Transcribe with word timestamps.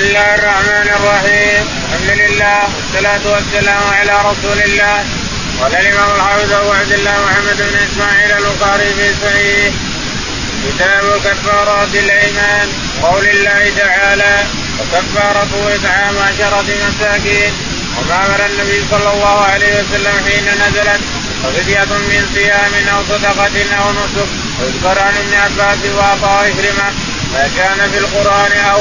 الله 0.00 0.34
الرحمن 0.34 0.88
الرحيم 0.96 1.62
الحمد 1.92 2.10
لله 2.20 2.58
والصلاة 2.76 3.24
والسلام 3.34 3.82
على 3.98 4.14
رسول 4.30 4.58
الله 4.68 5.04
قال 5.60 5.72
الإمام 5.76 6.10
الحافظ 6.16 6.52
أبو 6.52 6.70
عبد 6.72 6.92
الله 6.92 7.14
محمد 7.26 7.56
بن 7.68 7.76
إسماعيل 7.86 8.30
البخاري 8.32 8.88
في 8.98 9.06
صحيح 9.24 9.72
كتاب 10.66 11.04
كفارات 11.24 11.94
الأيمان 11.94 12.68
قول 13.02 13.24
الله 13.28 13.72
تعالى 13.76 14.34
وكفارته 14.80 15.74
إطعام 15.76 16.14
عشرة 16.28 16.68
مساكين 16.88 17.52
وما 17.98 18.16
أمر 18.26 18.40
النبي 18.50 18.78
صلى 18.90 19.10
الله 19.14 19.38
عليه 19.52 19.72
وسلم 19.80 20.14
حين 20.26 20.46
نزلت 20.64 21.00
وفدية 21.44 21.84
من 22.10 22.22
صيام 22.34 22.72
أو 22.94 23.00
صدقة 23.08 23.56
أو 23.80 23.92
نسك 23.92 24.28
ويذكر 24.60 24.96
عن 25.02 25.14
ابن 25.22 25.34
عباس 25.44 25.78
وعطاء 25.96 26.50
كرمه 26.50 26.90
ما 27.32 27.48
كان 27.56 27.90
في 27.90 27.98
القرآن 27.98 28.52
أو 28.72 28.80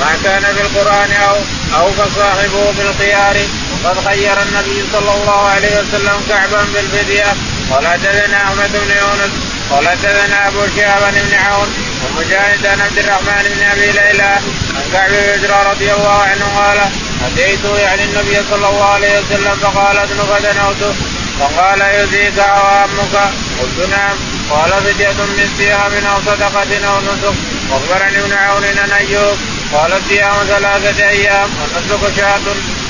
ما 0.00 0.12
كان 0.24 0.42
في 0.54 0.60
القرآن 0.60 1.12
أو 1.12 1.36
أو 1.78 1.92
فصاحبه 1.92 2.72
بالخيار 2.76 3.36
وقد 3.84 4.04
خير 4.08 4.42
النبي 4.42 4.84
صلى 4.92 5.12
الله 5.14 5.48
عليه 5.48 5.80
وسلم 5.80 6.16
كعبا 6.28 6.62
بالفدية. 6.74 7.32
قال 7.70 7.86
حدثنا 7.86 8.36
أحمد 8.36 8.70
بن 8.72 8.90
يونس. 8.90 9.32
قال 9.70 9.88
حدثنا 9.88 10.48
أبو 10.48 10.66
شهاب 10.76 11.14
بن 11.14 11.34
عون. 11.34 11.68
ومجاهد 12.04 12.66
عن 12.66 12.80
عبد 12.80 12.98
الرحمن 12.98 13.42
بن 13.54 13.62
أبي 13.72 13.86
ليلى. 13.86 14.32
عن 14.76 14.84
كعب 14.92 15.10
بن 15.10 15.70
رضي 15.70 15.92
الله 15.92 16.22
عنه 16.22 16.44
قال 16.58 16.78
أتيت 17.26 17.64
يعني 17.64 18.04
النبي 18.04 18.36
صلى 18.50 18.68
الله 18.68 18.84
عليه 18.84 19.20
وسلم 19.20 19.56
فقال 19.62 19.98
ابن 19.98 20.18
فدنوته 20.30 20.94
فقال 21.40 21.80
يزيك 21.80 22.38
عوامك 22.38 23.14
قلت 23.60 23.88
نعم. 23.90 24.16
قال 24.50 24.70
فدية 24.84 25.20
من 25.38 25.50
صيام 25.58 26.06
أو 26.06 26.20
صدقة 26.20 26.88
أو 26.88 27.00
نسك. 27.00 27.34
وأخبرني 27.70 28.18
ابن 28.20 28.32
عون 28.32 28.64
عن 28.64 28.90
أيوب 28.90 29.38
قال 29.72 30.02
صيام 30.08 30.34
ثلاثة 30.48 31.08
أيام 31.08 31.50
والنسك 31.60 32.16
شهر 32.16 32.40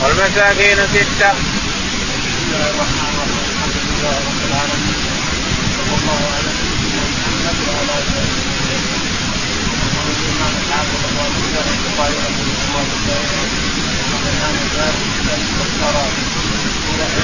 والمساكين 0.02 0.76
ستة. 0.94 1.30
بسم 1.32 2.38
الله 2.46 2.70
الرحمن 2.70 3.08
الرحيم 3.14 3.44
الحمد 3.52 3.76
لله 3.88 4.16
رب 4.28 4.40
العالمين 4.48 4.98
صلى 5.76 5.94
الله 6.00 6.20
على 6.36 6.50
سيدنا 6.58 7.02
محمد 7.12 7.58
وعلى 7.68 7.94
آله 7.98 8.30
وصحبه 8.40 9.80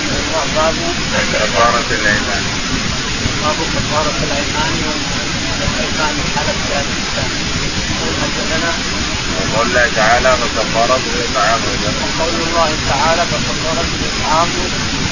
باب 0.06 1.16
كفارة 1.32 1.86
الأيمان 1.90 2.44
باب 3.42 3.56
كفارة 3.74 4.16
الأيمان 4.26 4.72
والأيمان 5.48 6.14
حلف 6.36 6.58
الإنسان 6.72 7.30
يقول 7.90 8.14
حدثنا 8.22 8.72
وقول 9.36 9.66
الله 9.66 9.86
تعالى 9.96 10.30
فكفارته 10.40 11.12
إطعام 11.26 11.60
وقول 12.18 12.34
الله 12.48 12.70
تعالى 12.90 13.22
فكفارته 13.30 13.98
إطعام 14.10 14.48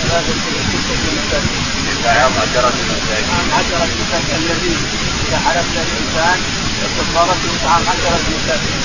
ثلاثة 0.02 0.44
ستة 0.70 1.02
مساكين 1.16 1.64
إطعام 1.92 2.32
عشرة 2.42 2.72
مساكين 2.90 3.24
إطعام 3.24 3.48
عشرة 3.58 3.88
مساكين 4.00 4.36
الذي 4.42 4.76
إذا 5.28 5.38
حلفت 5.38 5.76
الإنسان 5.86 6.38
فكفارته 6.80 7.48
إطعام 7.56 7.82
عشرة 7.92 8.20
مساكين 8.36 8.80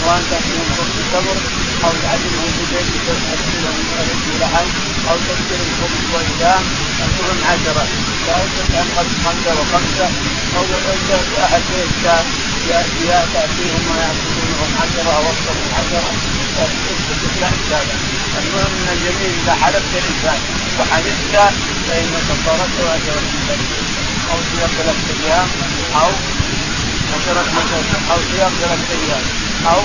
سواء 0.00 0.22
كان 0.30 0.42
من 0.58 0.68
خبز 0.76 0.96
تمر 1.12 1.38
أو 1.84 1.92
تعلمه 2.02 2.44
بزيت 2.58 2.88
تسأل 3.06 3.40
من 3.52 4.38
لحم 4.40 4.68
أو 5.10 5.16
تكسر 5.16 5.60
الخبز 5.66 6.02
والدام 6.14 6.62
أشهر 7.04 7.34
عشرة 7.50 7.84
لا 8.26 8.34
عن 8.78 9.08
خمسة 9.24 9.52
وخمسة 9.60 10.08
أو 10.56 10.64
أحد 11.44 11.62
بيت 11.70 11.92
تأتيهم 13.34 13.82
ويأكلونهم 13.90 14.31
عشرة 14.82 15.10
أو 15.16 15.22
أكثر 15.32 15.54
من 15.62 15.70
عشرة 15.78 16.10
المهم 18.38 18.72
ان 18.82 18.88
الجميل 18.92 19.32
اذا 19.42 19.54
حلفت 19.54 19.92
الانسان 19.94 20.40
وحلفت 20.78 21.34
فان 21.88 22.12
كفارته 22.28 22.94
اجر 22.94 23.20
أو 24.30 24.38
صيام 24.50 24.70
ثلاثة 24.78 25.08
أيام 25.24 25.48
أو 26.02 26.10
عشرة 27.14 27.44
أو 28.10 28.18
صيام 28.32 28.52
ثلاثة 28.60 28.92
أيام 29.02 29.22
أو 29.66 29.80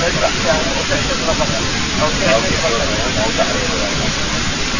تذبح 0.00 0.30
أو 0.54 0.82
تحسب 0.90 1.18
رقبه 1.28 1.58
أو 2.02 2.08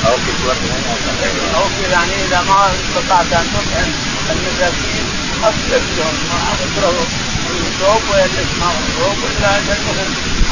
أو 0.06 0.16
كسوتهم 0.16 0.82
أو 1.54 1.64
يعني 1.90 2.24
اذا 2.24 2.40
ما 2.42 2.70
استطعت 2.74 3.32
ان 3.32 3.46
تطعم 3.52 3.90
المساكين 4.30 5.04
اصرف 5.42 5.82
لهم 5.98 6.14
ما 6.30 6.38
اكرهوا 6.64 7.06
الثوب 7.66 8.02
ويلبس 8.10 8.50
ما 8.60 8.70
الثوب 8.82 9.18
الا 9.30 9.50
ان 9.58 9.66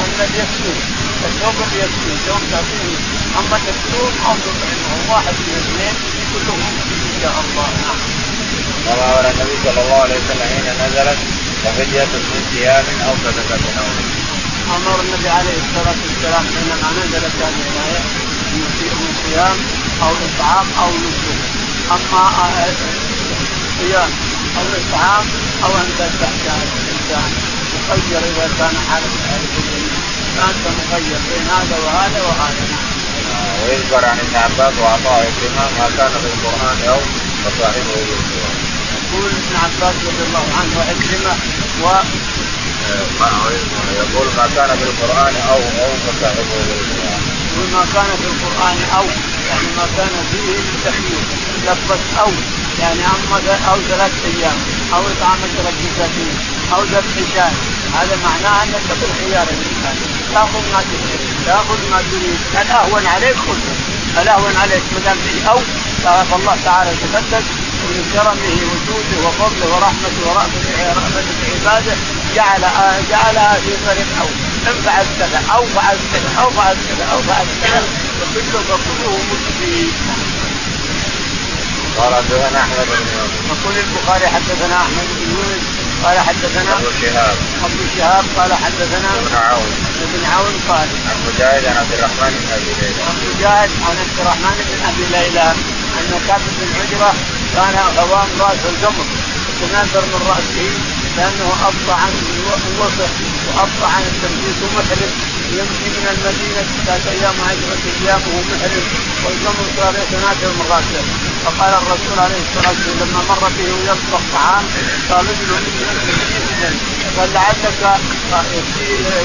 ان 0.01 0.31
يكفي 0.41 0.73
الثوب 1.29 1.55
يكفي 1.83 2.11
الثوب 2.17 2.43
تعطيه 2.51 2.97
أما 3.39 3.57
تكسوهم 3.67 4.15
أو 4.27 4.35
تطعمهم 4.45 5.11
واحد 5.11 5.35
من 5.47 5.53
الاثنين 5.53 5.95
كلهم 6.33 6.73
إن 7.07 7.21
شاء 7.23 7.37
الله. 7.45 7.69
نعم. 7.85 8.01
وما 8.87 9.05
أمر 9.13 9.31
النبي 9.31 9.57
صلى 9.65 9.81
الله 9.85 10.01
عليه 10.05 10.19
وسلم 10.21 10.49
حين 10.53 10.67
نزلت 10.83 11.19
وفدية 11.65 12.05
من 12.05 12.43
صيام 12.53 12.85
أو 13.07 13.15
صدقة 13.25 13.65
أو 13.81 13.89
أمر 14.77 15.01
النبي 15.01 15.29
عليه 15.29 15.57
الصلاة 15.65 15.99
والسلام 16.05 16.45
حينما 16.55 16.89
نزلت 16.99 17.35
هذه 17.43 17.65
الايه 17.71 18.03
من 19.01 19.11
صيام 19.25 19.57
أو 20.03 20.13
إطعام 20.27 20.67
أو 20.83 20.91
نسك. 21.05 21.39
أما 21.91 22.23
صيام 23.79 24.11
أو 24.57 24.65
إطعام 24.81 25.25
أو 25.65 25.71
أن 25.71 25.89
تذبح 25.99 26.31
الانسان 27.07 27.33
مخير 27.75 28.19
إذا 28.19 28.51
كان 28.59 28.75
حالة 28.89 29.11
حالة 29.29 29.49
فانت 30.37 30.65
مخير 30.79 31.19
بين 31.29 31.47
هذا 31.57 31.77
وهذا 31.85 32.23
وهذا. 32.23 32.67
ويذكر 33.63 34.05
عن 34.05 34.19
ابن 34.19 34.37
عباس 34.37 34.79
وعطاء 34.79 35.33
كريمه 35.41 35.65
ما 35.79 35.89
كان 35.97 36.11
في 36.23 36.27
القرآن 36.35 36.79
أو 36.89 37.01
فصاحبه 37.45 37.97
يقول 38.97 39.31
ابن 39.31 39.57
عباس 39.65 39.95
رضي 40.07 40.23
الله 40.27 40.47
عنه 40.59 40.73
وعكرمه 40.79 41.37
و 41.83 41.87
يقول 43.99 44.27
ما 44.37 44.47
كان 44.57 44.79
في 44.79 44.85
القرآن 44.85 45.35
أو 45.49 45.57
أو 45.57 45.91
فصاحبه 46.07 46.61
يقول 47.53 47.69
ما 47.73 47.85
كان 47.95 48.11
في 48.21 48.27
القرآن 48.27 48.79
أو 48.99 49.05
يعني 49.49 49.69
ما 49.77 49.87
كان 49.97 50.13
فيه 50.33 50.91
تخيير 50.91 51.23
لفظ 51.67 52.19
أو. 52.19 52.31
يعني 52.81 53.01
اما 53.01 53.39
أو 53.71 53.77
ثلاث 53.89 54.13
أيام 54.25 54.59
أو 54.95 55.01
إطعام 55.01 55.39
ثلاث 55.57 55.75
مساكين 55.87 56.35
أو 56.75 56.83
ذبح 56.83 57.15
شاة. 57.35 57.53
هذا 57.99 58.17
معناه 58.25 58.63
أنك 58.63 58.89
بالخيار 59.01 59.47
الإنسان. 59.55 59.97
تأخذ 60.35 60.65
ما 60.73 60.81
تريد 60.91 61.21
تأخذ 61.47 61.91
ما 61.91 62.03
تريد. 62.11 62.39
الاهون 62.61 63.07
عليك 63.07 63.37
خذه 63.37 63.77
الاهون 64.23 64.57
عليك 64.57 64.83
ما 64.93 65.01
دام 65.05 65.17
فيه 65.25 65.51
أو 65.51 65.59
فالله 66.31 66.57
تعالى 66.65 66.91
يتقدس 66.91 67.47
من 67.89 68.11
كرمه 68.13 68.57
وجوده 68.71 69.29
وفضله 69.29 69.67
ورحمته 69.75 70.21
ورأفته 70.27 70.67
بعباده 71.43 71.97
جعل 72.35 72.61
جعلها 73.11 73.55
في 73.55 73.73
طريق 73.87 74.07
أو 74.21 74.27
ان 74.71 74.83
فعلت 74.85 75.09
كذا 75.19 75.43
أو 75.55 75.67
فعلت 75.67 76.01
كذا 76.13 76.43
أو 76.43 76.51
فعلت 76.51 76.79
كذا 76.89 77.05
أو 77.13 77.23
فعلت 77.23 77.49
كذا 77.63 77.83
فكله 78.21 78.61
فكله 78.61 79.19
مفيد 79.33 79.93
قال 81.99 82.15
حدثنا 82.15 82.61
أحمد 82.61 82.87
بن 82.91 83.07
يونس. 83.15 83.35
يقول 83.53 83.75
البخاري 83.85 84.27
حدثنا 84.29 84.77
أحمد 84.77 85.07
بن 85.17 85.31
يونس 85.35 85.65
قال 86.05 86.19
حدثنا 86.19 86.73
أبو 86.79 86.91
شهاب. 87.03 87.37
أبو 87.65 87.83
شهاب 87.97 88.25
قال 88.37 88.51
حدثنا 88.65 89.09
ابن 89.21 89.35
عون. 89.47 89.71
ابن 90.07 90.23
عون 90.33 90.55
قال 90.69 90.89
عن 91.09 91.17
مجاهد 91.27 91.65
عن 91.67 91.77
عبد 91.77 91.93
الرحمن 91.99 92.33
بن 92.41 92.49
أبي 92.57 92.73
ليلى. 92.81 93.03
عن 93.09 93.17
مجاهد 93.29 93.71
عن 93.87 93.97
عبد 94.03 94.19
الرحمن 94.21 94.57
بن 94.69 94.79
أبي 94.91 95.05
ليلى 95.15 95.49
أن 95.99 96.11
كاتب 96.29 96.53
بن 96.61 96.71
عجرة 96.81 97.15
كان 97.55 97.77
عوام 97.99 98.29
رأس 98.41 98.63
الجمر 98.73 99.07
تناثر 99.61 100.05
من 100.13 100.21
رأسه 100.29 100.71
لأنه 101.17 101.49
أبطأ 101.69 101.95
عن 102.03 102.13
الوسط 102.71 103.13
وأبطأ 103.47 103.89
عن 103.95 104.03
التنفيذ 104.03 104.57
ومحرم 104.65 105.13
يمشي 105.59 105.89
من 105.97 106.07
المدينة 106.15 106.63
ثلاث 106.87 107.07
أيام 107.07 107.37
عشره 107.49 107.85
أيام 108.01 108.21
وهو 108.27 108.41
محرم 108.51 108.87
والجمر 109.25 109.65
صار 109.77 109.95
من 110.59 110.67
راسه 110.71 111.05
فقال 111.45 111.73
الرسول 111.83 112.19
عليه 112.25 112.41
الصلاة 112.47 112.69
والسلام 112.71 112.99
لما 113.01 113.21
مر 113.31 113.49
به 113.59 113.69
ويطبخ 113.75 114.23
طعام 114.33 114.65
قال 115.11 115.27
رجل 115.31 115.51
قال 117.17 117.33
لعلك 117.33 118.01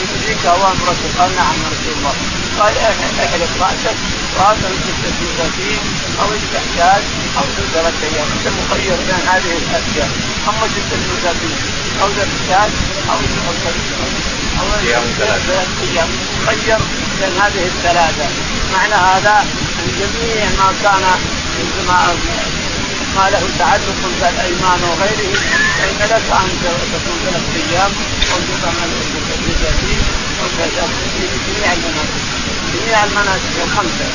يجزيك 0.01 0.45
اوام 0.45 0.77
رسول. 0.89 1.12
قال 1.19 1.35
نعم 1.35 1.56
يا 1.63 1.69
رسول 1.73 1.94
الله. 1.97 2.13
قال 2.59 2.74
احلق 2.77 3.53
رأسك؟ 3.62 3.97
وهذا 4.38 4.67
الستة 4.74 5.17
مساكين 5.21 5.81
أو 6.21 6.27
استحداث 6.38 7.03
أو 7.38 7.44
ثلاثة 7.74 8.03
أيام 8.07 8.27
أنت 8.35 8.47
مخير 8.59 8.95
بين 9.07 9.27
هذه 9.31 9.53
الأشياء. 9.62 10.09
أما 10.50 10.67
ستة 10.75 11.00
مساكين 11.13 11.57
أو 12.01 12.07
زكاة 12.09 12.69
أو 13.09 13.17
أو 13.17 14.31
أيام 15.84 16.10
مخير 16.44 16.78
بين 17.19 17.42
هذه 17.42 17.63
الثلاثة. 17.66 18.28
معنى 18.74 18.94
هذا 18.94 19.46
أن 19.80 19.88
جميع 20.00 20.46
ما 20.60 20.74
كان 20.84 21.04
ما 23.16 23.30
له 23.30 23.44
تعلق 23.60 24.00
بالأيمان 24.22 24.80
وغيره 24.84 25.34
فإن 25.78 26.00
لك 26.12 26.25
أن 26.31 26.50
تكون 26.94 27.18
ثلاث 27.25 27.46
أيام 27.56 27.92
اليتيم 29.46 30.02
في 31.18 31.28
جميع 31.48 31.74
المناسك 31.74 32.24
جميع 32.74 33.04
المناسك 33.04 33.56
الخمسه 33.66 34.08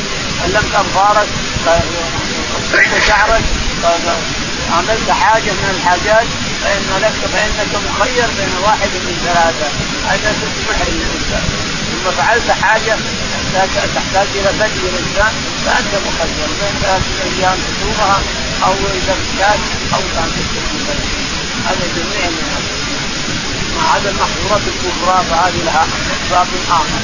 علمت 0.45 0.75
اظفارك 0.75 1.29
شعرك 3.09 3.43
عملت 4.73 5.11
حاجة 5.11 5.53
من 5.53 5.75
الحاجات 5.77 6.27
فإن 6.67 7.03
لك 7.03 7.19
فإنك 7.33 7.73
مخير 7.89 8.27
بين 8.39 8.55
واحد 8.63 8.91
من 9.07 9.17
ثلاثة. 9.25 9.69
هذا 10.11 10.31
محرم 10.69 10.99
الانسان 11.07 11.45
ثم 11.91 12.11
فعلت 12.11 12.51
حاجة 12.51 12.97
تحتاج 13.95 14.29
إلى 14.35 14.51
بدء 14.61 14.83
الانسان 14.91 15.33
فأنت 15.67 15.93
مخير 16.07 16.49
بين 16.61 16.75
ثلاثة 16.83 17.15
أيام 17.25 17.59
تصومها 17.67 18.19
أو 18.65 18.73
إذا 18.73 19.17
كان 19.39 19.59
أو 19.95 20.01
كان 20.15 20.31
هذا 21.67 21.87
جميع 21.97 22.31
ما 23.77 23.89
عدا 23.95 24.11
المحظورات 24.11 24.63
الكبرى 24.73 25.25
فهذه 25.31 25.65
لها 25.65 25.87
باب 26.31 26.47
آخر. 26.71 27.03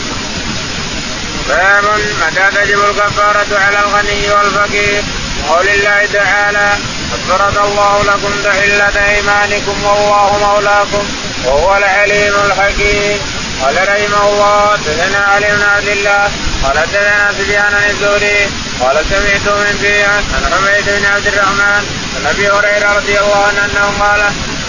باب 1.48 1.84
متى 2.26 2.56
تجب 2.56 2.80
الكفارة 2.90 3.58
على 3.58 3.78
الغني 3.78 4.30
والفقير. 4.32 5.02
قول 5.48 5.68
الله 5.68 6.06
تعالى 6.12 6.78
قد 7.12 7.20
فرض 7.28 7.58
الله 7.58 8.02
لكم 8.02 8.32
تحلة 8.44 8.96
أيمانكم 9.10 9.84
والله 9.84 10.38
مولاكم 10.38 11.04
وهو 11.44 11.76
العليم 11.76 12.34
الحكيم. 12.46 13.18
قال 13.62 13.76
رحمه 13.88 14.28
الله 14.28 14.70
حدثنا 14.72 15.18
علي 15.18 15.46
بن 15.56 15.62
عبد 15.62 15.88
الله 15.88 16.30
قال 16.62 16.78
حدثنا 16.78 17.32
سفيان 17.32 17.74
الزهري 17.90 18.50
قال 18.80 18.96
سمعت 19.10 19.46
من 19.48 19.78
فيه 19.80 20.06
عن 20.06 20.52
حميد 20.52 20.84
بن 20.84 21.06
عبد 21.06 21.26
الرحمن 21.26 21.82
عن 22.16 22.26
أبي 22.26 22.50
هريرة 22.50 22.92
رضي 22.96 23.18
الله 23.18 23.44
عنه 23.46 23.64
أنه 23.64 24.04
قال 24.04 24.20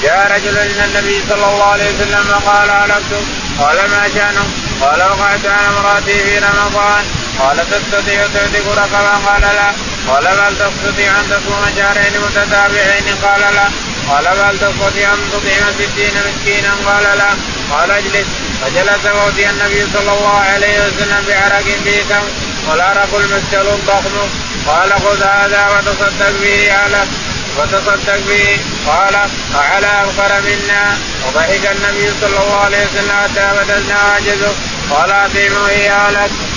جاء 0.03 0.31
رجل 0.35 0.57
إلى 0.57 0.85
النبي 0.85 1.21
صلى 1.29 1.45
الله 1.51 1.63
عليه 1.63 1.89
وسلم 1.95 2.25
وقال 2.29 2.69
هلكت 2.69 3.13
قال 3.59 3.75
ما 3.75 4.09
شأنه؟ 4.15 4.45
قال 4.81 4.99
وقعت 5.01 5.45
على 5.45 5.67
امرأتي 5.67 6.23
في 6.23 6.39
رمضان. 6.39 7.03
قال 7.39 7.57
تستطيع 7.57 8.27
تعتق 8.33 8.71
رقبا 8.71 9.13
قال 9.27 9.41
لا. 9.41 9.71
قال 10.07 10.23
بل 10.23 10.57
تستطيع 10.57 11.19
أن 11.19 11.29
تصوم 11.29 11.65
شهرين 11.77 12.21
متتابعين. 12.21 13.15
قال 13.23 13.41
لا. 13.55 13.69
قال 14.09 14.23
بل 14.23 14.59
تستطيع 14.59 15.13
أن 15.13 15.29
تطعم 15.31 15.73
ستين 15.73 16.13
مسكينا. 16.13 16.73
قال 16.85 17.17
لا. 17.17 17.29
قال 17.71 17.91
اجلس. 17.91 18.27
فجلس 18.61 19.05
وأوتي 19.05 19.49
النبي 19.49 19.85
صلى 19.93 20.11
الله 20.11 20.39
عليه 20.39 20.79
وسلم 20.79 21.25
بعرق 21.27 21.63
فيه 21.83 22.03
تمر 22.09 22.29
والعرق 22.69 23.15
المسجل 23.15 23.67
الضخم. 23.67 24.29
قال 24.67 24.93
خذ 24.93 25.23
هذا 25.23 25.67
وتصدق 25.67 26.31
به 26.41 26.73
على 26.73 27.03
وتصدق 27.57 28.19
به. 28.29 28.59
قال 28.87 29.29
فعلى 29.53 29.87
ابقر 29.87 30.41
منا. 30.41 30.97
وضحك 31.27 31.71
النبي 31.75 32.11
صلى 32.21 32.39
الله 32.39 32.59
عليه 32.65 32.77
وسلم 32.77 33.11
حتى 33.23 33.51
بدلنا 33.57 33.95
عجزه 33.95 34.53
قال 34.89 35.11
اطعمه 35.11 35.69
اياه 35.69 36.11
لك. 36.11 36.19
يقول 36.21 36.52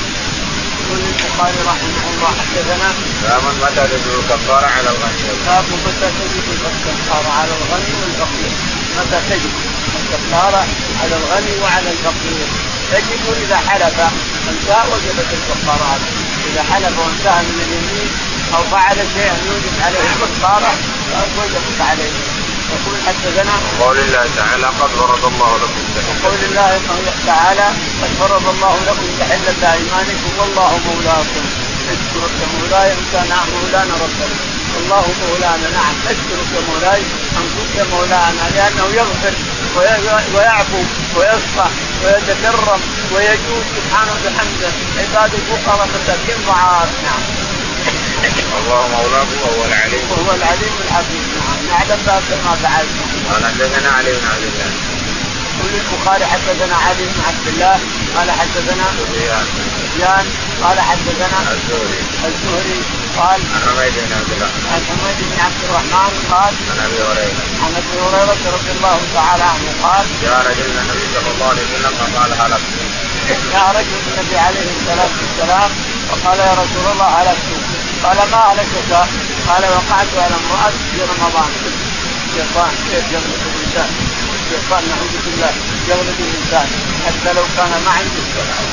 البخاري 1.36 1.62
رحمه 1.66 2.04
الله 2.12 2.32
حدثنا 2.40 2.88
باب 3.22 3.42
متى 3.62 3.88
تجب 3.88 4.20
الكفارة 4.20 4.66
على 4.66 4.88
الغني 4.90 5.22
باب 5.46 5.64
متى 5.86 6.08
تجب 6.20 6.44
الكفارة 6.52 7.30
على 7.40 7.50
الغني 7.58 7.92
والفقير. 8.00 8.52
متى 8.96 9.20
تجب 9.30 9.52
الكفارة 10.00 10.66
على 11.02 11.16
الغني 11.16 11.54
وعلى 11.62 11.90
الفقير؟ 11.90 12.46
تجب 12.92 13.22
إذا 13.44 13.56
حلف. 13.56 14.00
انتهى 14.50 14.82
وجبت 14.92 15.30
الكفارة 15.38 15.98
إذا 16.52 16.62
حلف 16.62 16.98
وانتهى 16.98 17.42
من 17.42 17.58
اليمين 17.66 18.08
أو 18.54 18.62
فعل 18.72 18.96
شيئا 19.14 19.36
يوجب 19.46 19.74
عليه 19.84 19.98
الكفارة 19.98 20.72
وجبت 21.38 21.80
عليه. 21.80 22.12
يقول 22.74 22.96
حدثنا 23.06 23.52
قول 23.80 23.98
الله 23.98 24.24
تعالى 24.36 24.66
قد 24.66 24.90
فرض 25.00 25.24
الله 25.24 25.52
لكم 25.62 25.82
قول 26.24 26.38
الله 26.48 26.80
تعالى 27.26 27.66
قد 28.02 28.10
فرض 28.20 28.48
الله 28.54 28.76
لكم 28.86 29.06
تحلة 29.20 29.72
ايمانكم 29.72 30.30
والله 30.38 30.80
مولاكم. 30.86 31.44
اشكرك 31.92 32.36
مولاي 32.60 32.92
إن 32.92 33.04
كان 33.12 33.30
مولانا 33.54 33.94
ربنا. 33.94 34.36
الله 34.80 35.04
مولانا 35.22 35.68
نعم. 35.70 35.94
اشكرك 36.12 36.52
مولاي 36.68 37.00
أن 37.38 37.44
كنت 37.56 37.86
مولانا 37.92 38.44
لأنه 38.54 38.84
يغفر 39.00 39.34
ويعفو 40.34 40.82
ويصفح 41.16 41.70
ويتكرم 42.04 42.80
ويجود 43.14 43.64
سبحانه 43.76 44.12
وبحمده 44.12 44.70
عباد 44.98 45.34
الفقراء 45.34 45.88
مساكين 45.94 46.38
ضعاف 46.46 46.88
نعم. 47.04 47.22
الله 48.24 48.88
مولاه 48.88 49.26
وهو 49.42 49.64
العليم. 49.64 50.10
وهو 50.10 50.34
العليم 50.34 50.74
الحكيم 50.84 51.24
نعلم 51.68 52.00
ما 52.44 52.54
فعلت. 52.62 52.96
قال 53.30 53.44
حدثنا 53.44 53.90
علي 53.96 54.12
بن 54.12 54.26
عبد 54.32 54.44
الله. 54.50 54.70
يقول 55.56 55.72
البخاري 55.80 56.26
حدثنا 56.26 56.76
علي 56.76 57.04
بن 57.12 57.20
عبد 57.28 57.46
الله 57.48 57.78
قال 58.16 58.30
حدثنا 58.30 58.84
سفيان 58.98 59.46
سفيان 59.78 60.26
قال 60.62 60.80
حدثنا 60.80 61.38
الزهري. 61.54 62.02
الزهري 62.28 62.80
قال 63.18 63.40
عن 63.54 63.62
حميد 63.66 63.94
بن 64.06 64.12
عبد 64.18 64.32
الرحمن 64.36 64.66
عن 64.72 64.82
حميد 64.88 65.18
بن 65.30 65.38
عبد 65.46 65.60
الرحمن 65.68 66.12
قال 66.32 66.54
عن 66.70 66.78
أبي 66.86 66.98
هريرة. 67.08 67.40
عن 67.62 67.72
أبي 67.80 67.94
هريرة 68.04 68.42
رضي 68.56 68.70
الله 68.76 68.98
تعالى 69.14 69.44
عنه 69.52 69.68
قال 69.82 70.04
جاء 70.22 70.38
رجل 70.50 70.66
النبي 70.80 71.06
صلى 71.14 71.30
الله 71.34 71.48
عليه 71.52 71.62
وسلم 71.62 71.92
فقال 72.00 72.30
هلكت. 72.40 72.72
جاء 73.52 73.66
رجل 73.78 73.96
النبي 74.06 74.36
عليه 74.46 74.66
الصلاة 74.76 75.14
والسلام 75.20 75.70
وقال 76.10 76.38
يا 76.38 76.54
رسول 76.62 76.86
الله 76.92 77.08
هلكت. 77.18 77.55
قال 78.04 78.16
ما 78.32 78.40
هلكت 78.52 78.92
قال 79.48 79.64
وقعت 79.64 80.10
على 80.16 80.34
امرأة 80.42 80.72
في 80.92 80.98
رمضان. 81.12 81.50
الشيطان 82.26 82.72
كيف 82.90 83.04
يغلب 83.12 83.40
الإنسان؟ 83.46 83.90
الشيطان 84.40 84.82
نعوذ 84.88 85.14
بالله 85.24 85.52
يغلب 85.88 86.18
الإنسان. 86.20 86.68
حتى 87.06 87.32
لو 87.32 87.44
كان 87.56 87.70
ما 87.84 87.90
عنده 87.98 88.24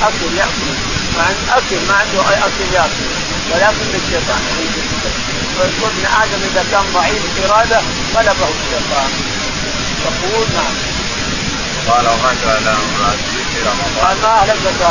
أكل 0.08 0.38
يأكل. 0.38 0.74
ما 1.18 1.24
عنده 1.24 1.58
أكل 1.58 1.80
ما 1.88 1.96
عنده 2.02 2.20
أي 2.30 2.38
أكل 2.48 2.66
يأكل. 2.74 3.08
ولكن 3.52 3.90
الشيطان 4.02 4.42
ويقول 5.58 5.92
ابن 5.92 6.06
آدم 6.22 6.42
إذا 6.52 6.66
كان 6.72 6.86
ضعيف 6.94 7.24
إرادة 7.46 7.80
غلبه 8.16 8.50
الشيطان. 8.60 9.10
يقول 10.06 10.48
نعم. 10.56 10.76
قال 11.90 12.06
وقعت 12.08 12.42
على 12.46 12.70
امرأتي 12.70 13.38
في 13.52 13.60
رمضان. 13.70 14.06
قال 14.06 14.18
ما 14.22 14.30
اهلكت 14.42 14.82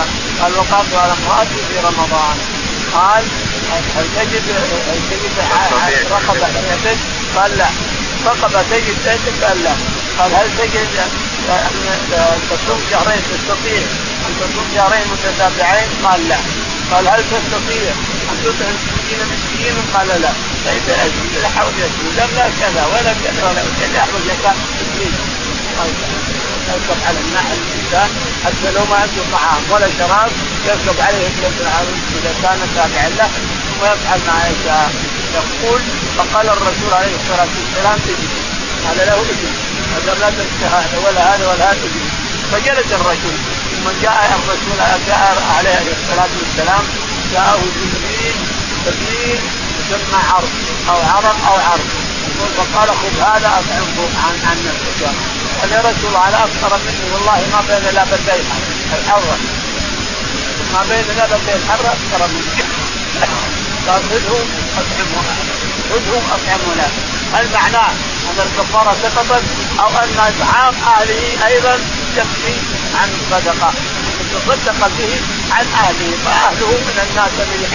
قال 0.40 0.52
وقعت 0.58 0.94
على 0.94 1.12
امرأتي 1.12 1.58
في 1.68 1.78
رمضان. 1.86 2.36
قال 2.94 3.24
هل 3.96 4.06
تجد 4.16 4.42
هل 4.90 5.00
تجد 5.10 5.32
رقبة 6.10 6.48
يدك؟ 6.48 6.98
قال 7.36 7.58
لا. 7.58 7.66
رقبة 8.26 8.62
تجد 8.70 8.96
يدك؟ 9.06 9.44
قال 9.44 9.64
لا. 9.64 9.72
قال 10.18 10.34
هل 10.34 10.48
تجد 10.58 10.88
ان 11.48 12.40
تصوم 12.50 12.80
شهرين 12.90 13.22
تستطيع؟ 13.32 13.82
أن 14.26 14.32
تصوم 14.40 14.66
شهرين 14.74 15.06
متتابعين؟ 15.12 15.88
قال 16.04 16.28
لا. 16.28 16.36
قال 16.92 17.08
هل 17.08 17.24
تستطيع؟ 17.30 17.92
أن 18.30 18.36
تطعم 18.44 18.76
ستين 18.82 19.18
مسكين؟ 19.32 19.76
قال 19.94 20.08
لا. 20.22 20.32
فإذا 20.64 21.10
لا 21.42 21.48
حول 21.48 21.72
لم 22.18 22.30
لا 22.36 22.48
كذا 22.60 22.86
ولا 22.86 23.12
كذا 23.24 23.42
ولا 23.48 23.62
كذا 23.80 23.96
يحوز 23.98 24.22
زكاه 24.22 24.54
يركب 26.68 26.98
على 27.06 27.18
النحل 27.24 27.58
الإنسان 27.66 28.10
حتى 28.44 28.68
لو 28.74 28.84
ما 28.90 28.96
عنده 28.96 29.22
طعام 29.32 29.62
ولا 29.70 29.88
شراب 29.98 30.30
يركب 30.66 31.00
عليه 31.00 31.28
إذا 32.18 32.34
كان 32.42 32.58
تابعا 32.74 33.08
له 33.08 33.30
ثم 33.66 33.84
يفعل 33.84 34.20
ما 34.26 34.36
يشاء. 34.52 34.90
يقول 35.34 35.80
فقال 36.16 36.46
الرسول 36.48 36.92
عليه 36.92 37.14
الصلاة 37.20 37.48
والسلام 37.58 37.98
اجلس. 38.08 38.34
قال 38.86 38.96
له 39.08 39.14
اجلس. 39.14 39.56
هذا 39.94 40.14
لا 40.20 40.30
تنسى 40.30 40.66
هذا 40.76 40.98
ولا 41.06 41.34
هذا 41.34 41.44
ولا 41.48 41.70
هذا. 41.70 41.88
فجلس 42.52 42.92
الرجل. 42.92 43.36
ثم 43.70 43.86
جاء 44.02 44.38
الرسول 44.38 44.78
جاء 45.06 45.42
عليه 45.58 45.78
الصلاة 45.96 46.32
والسلام 46.40 46.84
جاءه 47.32 47.60
جبريل. 47.76 48.34
كبير 48.86 49.38
يسمى 49.90 50.20
عرض 50.32 50.52
أو 50.88 51.00
عرض 51.12 51.36
أو 51.48 51.54
عرض. 51.54 51.90
فقال 52.56 52.88
خذ 52.88 53.20
هذا 53.20 53.48
أطعمه 53.48 54.08
عن 54.24 54.34
عن 54.48 54.56
نفسك. 54.66 55.14
قال 55.62 55.72
يا 55.72 55.78
رسول 55.78 56.14
أنا 56.16 56.44
أكثر 56.44 56.78
مني 56.78 57.12
والله 57.12 57.40
ما 57.52 57.60
بين 57.68 57.94
لابتي 57.94 58.42
الحره 58.92 59.38
ما 60.72 60.82
بين 60.90 61.16
لابتي 61.16 61.54
الحره 61.54 61.88
أكثر 61.98 62.28
مني 62.28 62.64
قال 63.88 64.02
خذه 64.02 64.46
اطعمه 64.78 65.22
خذه 65.90 66.22
اطعمه 66.34 66.74
له 66.74 66.90
هل 67.34 67.48
معناه 67.52 67.90
أن 68.30 68.38
الكفاره 68.46 68.96
سقطت 69.02 69.42
أو 69.80 69.88
أن 69.88 70.18
اطعام 70.18 70.74
أهله 70.74 71.46
أيضا 71.46 71.78
يكفي 72.16 72.54
عن 72.94 73.08
الصدقه 73.20 73.72
تصدق 74.32 74.88
به 74.98 75.20
عن 75.50 75.66
أهله. 75.66 76.16
فأهله 76.24 76.68
من 76.68 77.06
الناس 77.10 77.30
الذي 77.40 77.66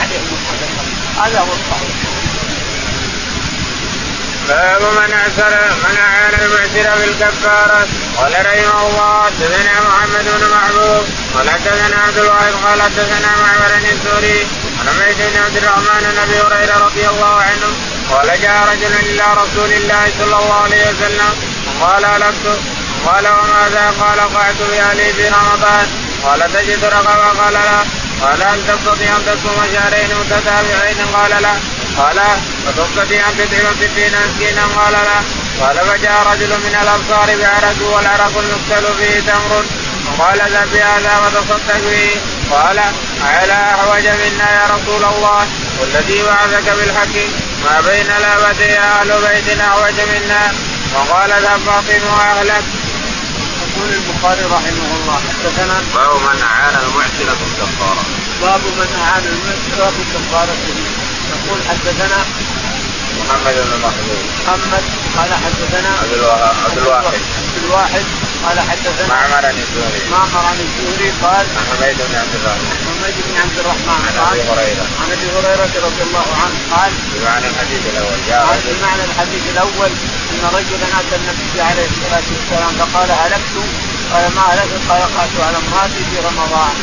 عليهم 0.00 0.28
الصدقة. 0.32 0.82
هذا 1.24 1.40
هو 1.40 1.52
الصحيح. 1.52 1.96
باب 4.48 4.82
من 4.82 5.12
اعسر 5.12 5.52
من 5.84 5.98
أعان 5.98 6.34
المعسر 6.42 6.88
بالكفارة. 6.98 7.86
قال 8.16 8.32
رحمه 8.32 8.86
الله 8.86 9.22
حدثنا 9.24 9.72
محمد 9.88 10.24
بن 10.24 10.48
محبوب. 10.56 11.04
قال 11.34 11.50
حدثنا 11.50 11.96
عبد 12.06 12.18
الواحد 12.18 12.52
قال 12.64 12.82
حدثنا 12.82 13.30
معمر 13.42 13.72
الزهري. 13.92 14.46
عن 14.80 14.88
عبيد 14.88 15.16
بن 15.16 15.42
عبد 15.44 15.56
الرحمن 15.56 16.00
بن 16.00 16.18
أبي 16.18 16.36
هريرة 16.40 16.84
رضي 16.86 17.08
الله 17.08 17.34
عنه. 17.42 17.70
قال 18.10 18.40
جاء 18.42 18.68
رجل 18.72 18.92
إلى 19.10 19.24
رسول 19.42 19.72
الله 19.72 20.12
صلى 20.18 20.36
الله 20.36 20.62
عليه 20.62 20.82
وسلم. 20.90 21.32
قال 21.80 22.02
لست 22.02 22.46
قال 23.06 23.28
وماذا؟ 23.28 23.94
قال 24.00 24.20
قعدت 24.34 24.62
بأهلي 24.62 25.12
في 25.12 25.28
رمضان. 25.28 25.86
قال 26.24 26.52
تجد 26.52 26.84
رقبة؟ 26.84 27.42
قال 27.42 27.52
لا. 27.52 27.80
قال 28.22 28.42
هل 28.42 28.60
تستطيع 28.68 29.16
أن 29.16 29.22
تصوم 29.26 29.62
شهرين 29.74 30.08
متتابعين؟ 30.20 30.96
قال 31.14 31.42
لا. 31.42 31.54
قال 31.98 32.20
فتستطيع 32.66 33.28
أن 33.28 33.36
تطعم 33.36 33.74
ستين 33.80 34.12
مسكينا 34.26 34.64
قال 34.76 34.92
لا. 34.92 35.18
قال 35.60 35.76
فجاء 35.76 36.26
رجل 36.32 36.48
من 36.48 36.78
الأبصار 36.82 37.36
بعرق 37.36 37.76
والعرق 37.82 38.32
المقتل 38.38 38.94
فيه 38.98 39.20
تمر. 39.20 39.64
وقال 40.06 40.40
اذهب 40.40 40.68
بهذا 40.72 41.18
وتصدق 41.18 41.80
به. 41.90 42.10
قال 42.50 42.78
على 43.22 43.52
احوج 43.52 44.06
منا 44.06 44.48
يا 44.54 44.64
رسول 44.74 45.04
الله؟ 45.04 45.46
والذي 45.80 46.22
بعثك 46.22 46.68
بالحق. 46.78 47.16
ما 47.64 47.80
بين 47.80 48.06
لابتي 48.06 48.78
أهل 48.78 49.08
بيت 49.08 49.60
احوج 49.60 50.00
منا. 50.00 50.52
وقال 50.94 51.32
اذهب 51.32 51.60
فاطم 51.66 52.02
وأهلك. 52.12 52.64
يقول 53.76 53.88
البخاري 53.92 54.42
رحمه 54.42 54.90
الله 55.00 55.20
حدثنا 55.28 55.82
باب 55.94 56.12
من 56.14 56.42
اعان 56.42 56.74
المعسر 56.84 57.28
بالكفاره. 57.40 58.04
باب 58.42 58.60
من 58.60 59.00
اعان 59.02 59.24
المعسر 59.32 59.92
بالكفاره 59.96 60.56
يقول 61.38 61.60
حدثنا 61.68 62.18
محمد 63.20 63.54
بن 63.54 63.74
محمود. 63.86 64.22
محمد 64.46 64.84
قال 65.16 65.30
حدثنا 65.44 65.90
عبد 66.02 66.12
الواحد 66.12 66.54
عبد 66.64 66.78
الواحد. 66.78 67.20
عبد 67.48 67.64
الواحد 67.64 68.04
قال 68.44 68.60
حدثنا 68.70 69.08
معمر 69.08 69.42
عن 69.50 69.58
الزهري. 69.64 70.02
معمر 70.10 70.42
عن 70.50 70.58
الزهري 70.66 71.10
قال 71.22 71.46
عن 71.58 71.64
حميد 71.70 71.98
بن 72.08 72.14
عبد 72.22 72.34
الرحمن. 72.38 72.76
حميد 72.86 73.16
بن 73.26 73.34
عبد 73.42 73.58
الرحمن 73.62 74.00
عن 74.06 74.14
أبي 74.30 74.42
هريرة. 74.50 74.86
عن 75.00 75.08
أبي 75.16 75.26
هريرة 75.36 75.72
رضي 75.86 76.02
الله 76.08 76.26
عنه 76.42 76.56
قال 76.74 76.92
بمعنى 77.14 77.46
الحديث 77.52 77.82
الأول. 77.92 78.18
جاء 78.28 78.46
قال 78.46 78.60
بمعنى 78.68 79.02
الحديث 79.10 79.42
الأول 79.54 79.90
أن 80.32 80.42
رجلا 80.58 80.86
أتى 81.00 81.16
النبي 81.20 81.60
عليه 81.68 81.86
الصلاة 81.92 82.26
والسلام 82.34 82.72
فقال 82.80 83.10
هلكت 83.22 83.56
قال 84.12 84.24
ما 84.36 84.44
هلكت 84.52 84.80
قال 84.88 85.02
قالت 85.16 85.36
على 85.46 85.56
امرأتي 85.64 86.02
في 86.10 86.16
رمضان. 86.28 86.74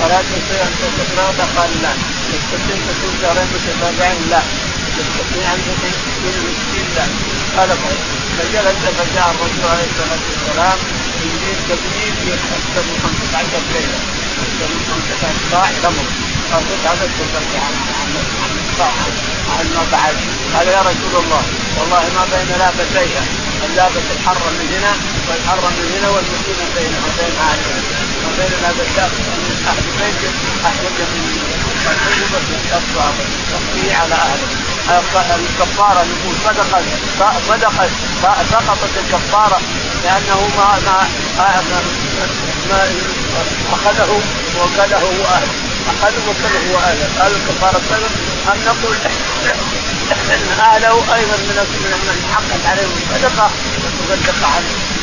هل 0.00 0.10
تستطيع 0.30 0.62
أن 0.66 0.74
تستقر 0.80 1.44
قال 1.56 1.70
لا. 1.82 1.92
تستطيع 2.32 2.74
أن 2.76 2.82
تصوم 2.88 3.14
شهرين 3.22 3.48
متتابعين 3.54 4.20
لا. 4.30 4.42
تستطيع 4.98 5.46
أن 5.54 5.60
تكون 5.66 5.92
مسكين 6.46 6.86
لا. 6.96 7.06
قال 7.56 7.70
فجلس 8.38 8.78
فجاء 8.98 9.28
الرسول 9.34 9.64
عليه 9.72 9.88
الصلاة 9.92 10.22
والسلام 10.30 10.78
يجيب 11.24 11.58
تبنيك 11.68 12.18
أكثر 12.58 12.82
من 12.88 12.96
15 13.02 13.62
ليلة. 13.74 13.98
أكثر 14.44 14.66
من 14.74 14.82
15 14.90 15.34
صاع 15.50 15.66
تمر 15.82 16.06
خذ 16.50 16.66
هذا 16.86 17.04
التصدق 17.10 17.62
عن 19.58 19.66
ما 19.74 19.84
بعد. 19.92 20.16
قال 20.54 20.68
يا 20.68 20.80
رسول 20.80 21.14
الله 21.24 21.42
والله 21.78 22.02
ما 22.16 22.24
بين 22.32 22.58
لابتيها 22.58 23.24
اللابة 23.66 24.06
الحرة 24.16 24.50
من 24.58 24.66
هنا 24.74 24.92
والحرة 25.28 25.68
من 25.78 25.86
هنا 25.94 26.08
والمدينة 26.08 26.64
بين 26.76 26.92
بين 27.18 27.34
هذه 27.40 28.03
ما 28.38 28.44
بين 28.44 28.62
لابتيها 28.62 29.10
أهل 29.68 29.84
بيت 29.98 30.22
أحوج 30.66 30.98
من 31.00 31.54
فالحجبة 31.84 32.38
تقضي 33.50 33.92
على 33.92 34.14
أهله 34.14 34.64
الكفارة 35.36 36.04
نقول 36.04 36.34
صدقة 36.44 36.82
صدقة 37.48 37.88
سقطت 38.50 38.96
الكفارة 39.04 39.60
لأنه 40.04 40.48
ما 40.56 40.78
ما 40.84 41.08
ما 42.70 42.88
أخذه 43.72 44.20
وكله 44.60 45.04
وأهله 45.20 45.52
أخذه 45.88 46.22
وكله 46.28 46.74
وأهله 46.74 47.08
قال 47.18 47.32
الكفارة 47.36 47.80
صدق 47.90 48.12
أم 48.52 48.58
نقول 48.66 48.96
ان 50.34 50.60
اهله 50.60 51.14
أيضا 51.14 51.36
من 51.36 51.56
من 52.06 52.34
حقت 52.34 52.66
عليهم 52.66 52.92
الصدقه 52.96 53.50
تصدق 54.08 54.46
عنه 54.46 54.94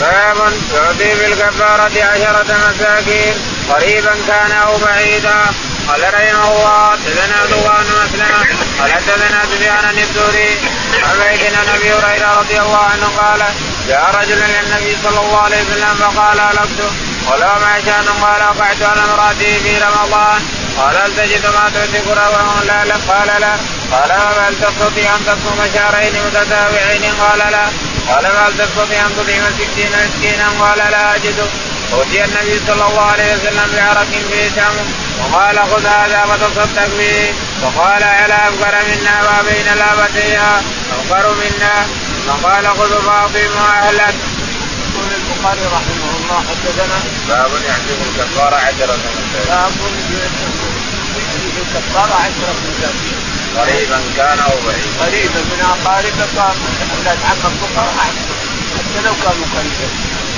باب 0.00 0.52
يعطي 0.74 1.14
بالكفارة 1.14 2.04
عشرة 2.04 2.46
مساكين. 2.68 3.34
قريبا 3.70 4.14
كان 4.26 4.52
أو 4.52 4.76
بعيدا. 4.76 5.40
قال 5.88 6.14
رحمه 6.14 6.52
الله 6.52 6.90
حدثنا 6.90 7.36
عبد 7.42 7.52
الله 7.52 7.78
مسلمة. 7.80 8.46
قال 8.80 8.92
حدثنا 8.92 9.42
سفيان 9.44 9.98
الدوري 9.98 10.50
عن 11.04 11.16
بيت 11.18 11.56
عن 11.56 11.68
أبي 11.76 11.92
هريرة 11.92 12.38
رضي 12.40 12.58
الله 12.58 12.78
عنه 12.78 13.06
قال 13.20 13.42
جاء 13.88 14.10
رجل 14.20 14.38
إلى 14.42 14.60
النبي 14.60 14.96
صلى 15.04 15.20
الله 15.20 15.40
عليه 15.40 15.62
وسلم 15.62 15.94
فقال 15.94 16.40
هلكت 16.40 16.80
قال 17.26 17.42
وما 17.42 17.80
شان 17.86 18.08
قال 18.22 18.42
وقعت 18.42 18.82
على 18.82 19.00
امرأتي 19.04 19.58
في 19.58 19.78
رمضان. 19.78 20.40
قال 20.78 20.96
هل 20.96 21.16
تجد 21.16 21.46
ما 21.46 21.70
تعتق 21.74 22.06
رواه 22.08 22.64
لا 22.64 22.84
لا. 22.84 22.96
قال 23.08 23.40
لا. 23.40 23.56
قال 23.92 24.12
هل 24.12 24.54
تستطيع 24.60 25.14
أن 25.14 25.20
تصوم 25.26 25.60
شهرين 25.74 26.12
متتابعين؟ 26.26 27.04
قال 27.20 27.38
لا. 27.38 27.93
قال 28.08 28.26
هل 28.26 28.52
تستطيع 28.58 29.06
ان 29.06 29.12
تطعم 29.16 29.44
ستين 29.54 29.90
مسكينا 30.06 30.48
قال 30.60 30.78
لا 30.78 31.14
اجد 31.16 31.48
اوتي 31.92 32.24
النبي 32.24 32.60
صلى 32.66 32.86
الله 32.86 33.04
عليه 33.04 33.34
وسلم 33.34 33.70
بعرق 33.76 34.06
فيه 34.30 34.48
تمر 34.56 34.86
وقال 35.20 35.58
خذ 35.58 35.86
هذا 35.86 36.24
وتصدق 36.24 36.88
به 36.98 37.34
وقال 37.62 38.02
على 38.02 38.34
افقر 38.34 38.74
منا 38.88 39.22
ما 39.22 39.42
بين 39.42 39.74
لابتيها 39.78 40.62
افقر 40.92 41.34
منا 41.34 41.86
فقال 42.26 42.66
خذ 42.68 43.02
فاطم 43.06 43.50
واهلك. 43.62 44.14
يقول 44.94 45.10
البخاري 45.14 45.64
رحمه 45.66 46.10
الله 46.16 46.44
حدثنا 46.50 46.98
باب 47.28 47.50
يحسب 47.68 47.98
الكفاره 48.06 48.56
عشرة 48.56 48.96
مساكين. 48.96 49.48
باب 49.48 49.72
يحسب 51.16 51.54
الكفاره 51.58 52.14
عشرة 52.14 52.54
مساكين. 52.68 53.23
قريبا 53.58 53.98
كان 54.16 54.38
أو 54.38 54.56
بعيدا. 54.66 54.90
قريبا 55.04 55.40
من 55.50 55.60
أقاربك 55.72 56.34
أولاد 56.94 57.18
عمك 57.28 57.54
فقراء 57.62 57.94
حتى 58.74 59.00
لو 59.06 59.14
كانوا 59.24 59.46
قريبا 59.54 59.88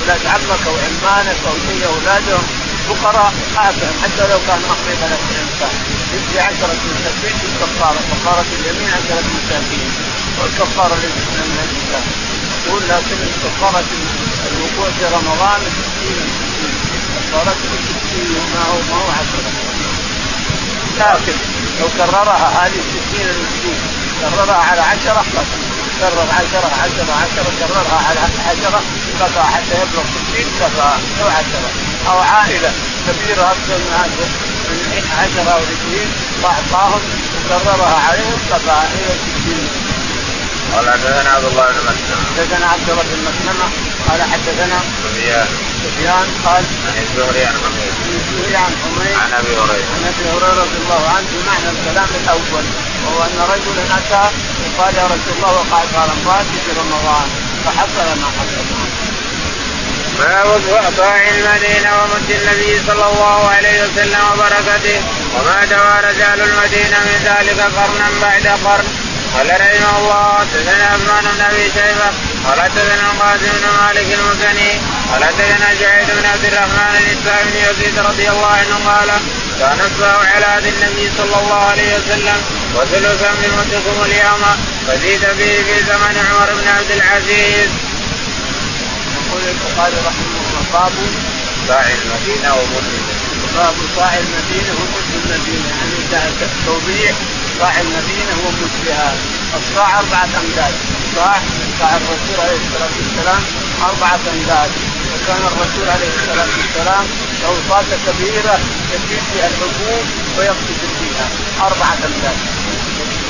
أولاد 0.00 0.26
عمك 0.26 0.62
أو 0.66 0.74
عمانك 0.84 1.38
أو 1.48 1.54
شيء 1.66 1.86
أولادهم 1.86 2.46
فقراء 2.88 3.32
آثم 3.56 3.92
حتى 4.02 4.24
لو 4.32 4.38
كان 4.46 4.60
مخرج 4.70 5.00
لك 5.12 5.22
الإنسان. 5.30 5.74
يجزي 6.12 6.40
عشرة 6.40 6.76
مساكين 6.94 7.34
في 7.40 7.46
الكفارة. 7.50 8.00
كفارة 8.10 8.46
اليمين 8.58 8.90
عشرة 8.98 9.24
مساكين 9.36 9.90
والكفارة 10.38 10.94
للإسلام 11.02 11.48
من 11.52 11.60
الإنسان. 11.66 12.04
يقول 12.66 12.82
لكن 12.88 13.18
كفارة 13.44 13.84
الوقوع 14.50 14.88
في 14.98 15.04
رمضان 15.16 15.60
60 16.00 16.28
كفارة 17.16 17.56
60 18.10 18.40
ما 18.54 18.62
هو 18.70 18.78
ما 18.90 18.96
هو 19.02 19.10
عشرة. 19.10 19.75
لكن 21.00 21.36
لو 21.80 21.88
كررها 21.98 22.48
هذه 22.60 22.80
60 23.12 23.20
المسكين 23.20 23.78
كررها 24.20 24.62
على 24.70 24.80
عشرة 24.80 25.24
كرر 26.00 26.26
عشرة 26.38 26.70
عشرة 26.82 27.12
عشرة 27.22 27.50
كررها 27.60 28.00
على 28.08 28.20
عشرة 28.48 28.82
كفى 29.20 29.42
حتى 29.42 29.74
يبلغ 29.82 30.04
60 30.04 30.44
كفى 30.60 30.90
لو 31.20 31.26
عشرة. 31.26 31.70
أو 32.10 32.18
عائلة 32.18 32.72
كبيرة 33.06 33.42
أكثر 33.50 33.78
من 33.78 33.92
هذا 33.98 34.26
من 34.68 35.02
10 35.18 35.52
أو 35.52 35.58
20 35.58 36.12
فأعطاهم 36.42 37.00
وكررها 37.50 38.00
عليهم 38.08 38.38
كفى 38.50 38.78
إلى 38.94 39.14
60 39.44 39.68
قال 40.74 40.90
حدثنا 40.90 41.30
عبد 41.30 41.44
الله 41.44 41.66
بن 41.66 41.78
مسلمة. 41.78 42.24
حدثنا 42.36 42.66
عبد 42.66 42.90
الله 42.90 43.02
بن 43.02 43.20
مسلمة 43.28 43.66
قال 44.08 44.22
حدثنا 44.32 44.78
سفيان. 45.04 45.46
سفيان 45.84 46.26
قال 46.44 46.64
عن 46.86 46.96
الزهري 47.02 47.44
عن 47.44 47.54
حميد 47.64 48.25
عن 48.36 48.42
الزهري 48.42 48.56
عن 48.56 48.72
حميد 48.82 49.16
عن 49.18 49.32
أبي 49.32 49.52
هريرة. 49.56 49.86
عن 49.94 50.12
أبي 50.12 50.24
هريرة 50.30 50.62
رضي 50.62 50.78
الله 50.84 51.08
عنه 51.08 51.26
بمعنى 51.32 51.68
الكلام 51.78 52.08
الأول 52.22 52.64
وهو 53.04 53.22
أن 53.22 53.38
رجلا 53.52 53.84
أتى 53.98 54.30
وقال 54.62 54.94
يا 54.94 55.04
رسول 55.04 55.32
الله 55.36 55.52
وقعت 55.52 55.94
على 55.94 56.12
امراتي 56.12 56.56
في 56.66 56.72
رمضان 56.80 57.28
فحصل 57.64 58.20
ما 58.20 58.28
حصل 58.36 58.66
باب 60.18 60.60
إعطاء 60.72 61.30
المدينة 61.36 61.90
ومد 62.02 62.30
النبي 62.30 62.80
صلى 62.86 63.06
الله 63.12 63.50
عليه 63.50 63.82
وسلم 63.82 64.22
وبركته 64.32 65.00
وما 65.34 65.64
دوى 65.64 66.10
رجال 66.10 66.40
المدينة 66.40 66.98
من 67.08 67.18
ذلك 67.24 67.60
قرنا 67.60 68.08
بعد 68.22 68.46
قرن. 68.64 68.88
قال 69.34 69.50
رحمه 69.60 69.98
الله 69.98 70.38
حدثنا 70.38 70.86
عثمان 70.86 71.24
بن 71.34 71.40
أبي 71.40 71.64
شيبة 71.76 72.08
قال 72.46 72.60
حدثنا 72.60 73.10
القاسم 73.10 73.52
بن 73.52 73.84
مالك 73.84 74.18
المزني 74.18 74.80
قال 75.12 75.24
حدثنا 75.24 75.74
جعيد 75.80 76.06
بن 76.06 76.26
عبد 76.26 76.44
الرحمن 76.44 76.94
الاسلام 77.02 77.46
بن 77.46 77.56
يزيد 77.56 77.98
رضي 77.98 78.30
الله 78.30 78.46
عنه 78.46 78.76
قال 78.86 79.10
كان 79.58 79.80
الصاع 79.80 80.18
على 80.34 80.46
عهد 80.46 80.66
النبي 80.66 81.10
صلى 81.18 81.36
الله 81.42 81.60
عليه 81.70 81.94
وسلم 81.96 82.38
وثلثا 82.74 83.30
من 83.30 83.50
مدكم 83.58 84.04
اليوم 84.04 84.42
فزيد 84.86 85.20
به 85.20 85.54
في 85.66 85.84
زمن 85.88 86.16
عمر 86.30 86.48
بن 86.60 86.68
عبد 86.68 86.90
العزيز. 86.90 87.70
يقول 89.16 89.42
البخاري 89.48 89.96
رحمه 90.06 90.36
الله 90.40 90.62
باب 90.72 90.92
صاع 91.68 91.84
المدينة 91.98 92.54
ومد 92.54 92.84
باب 93.56 93.74
صاع 93.96 94.12
المدينة 94.14 94.70
ومد 94.78 95.08
المدينة 95.24 95.68
يعني 96.12 96.30
توضيح 96.66 97.14
صاع 97.58 97.80
المدينة 97.80 98.32
ومدها 98.44 99.14
الصاع 99.56 99.98
أربعة 99.98 100.28
أمداد. 100.42 100.74
صاع 101.16 101.40
صاع 101.80 101.96
الرسول 101.96 102.36
عليه 102.44 102.58
الصلاة 102.66 102.94
والسلام 102.98 103.42
أربعة 103.82 104.20
أمداد. 104.32 104.70
وكان 105.26 105.46
الرسول 105.46 105.88
عليه 105.88 106.10
الصلاه 106.16 106.50
والسلام 106.58 107.04
له 107.42 107.54
طاسه 107.70 107.98
كبيره 108.06 108.58
يكفي 108.92 109.18
فيها 109.32 109.46
الحبوب 109.46 110.04
ويغتسل 110.38 110.90
فيها 111.00 111.26
اربعه 111.66 111.98
امداد 112.06 112.36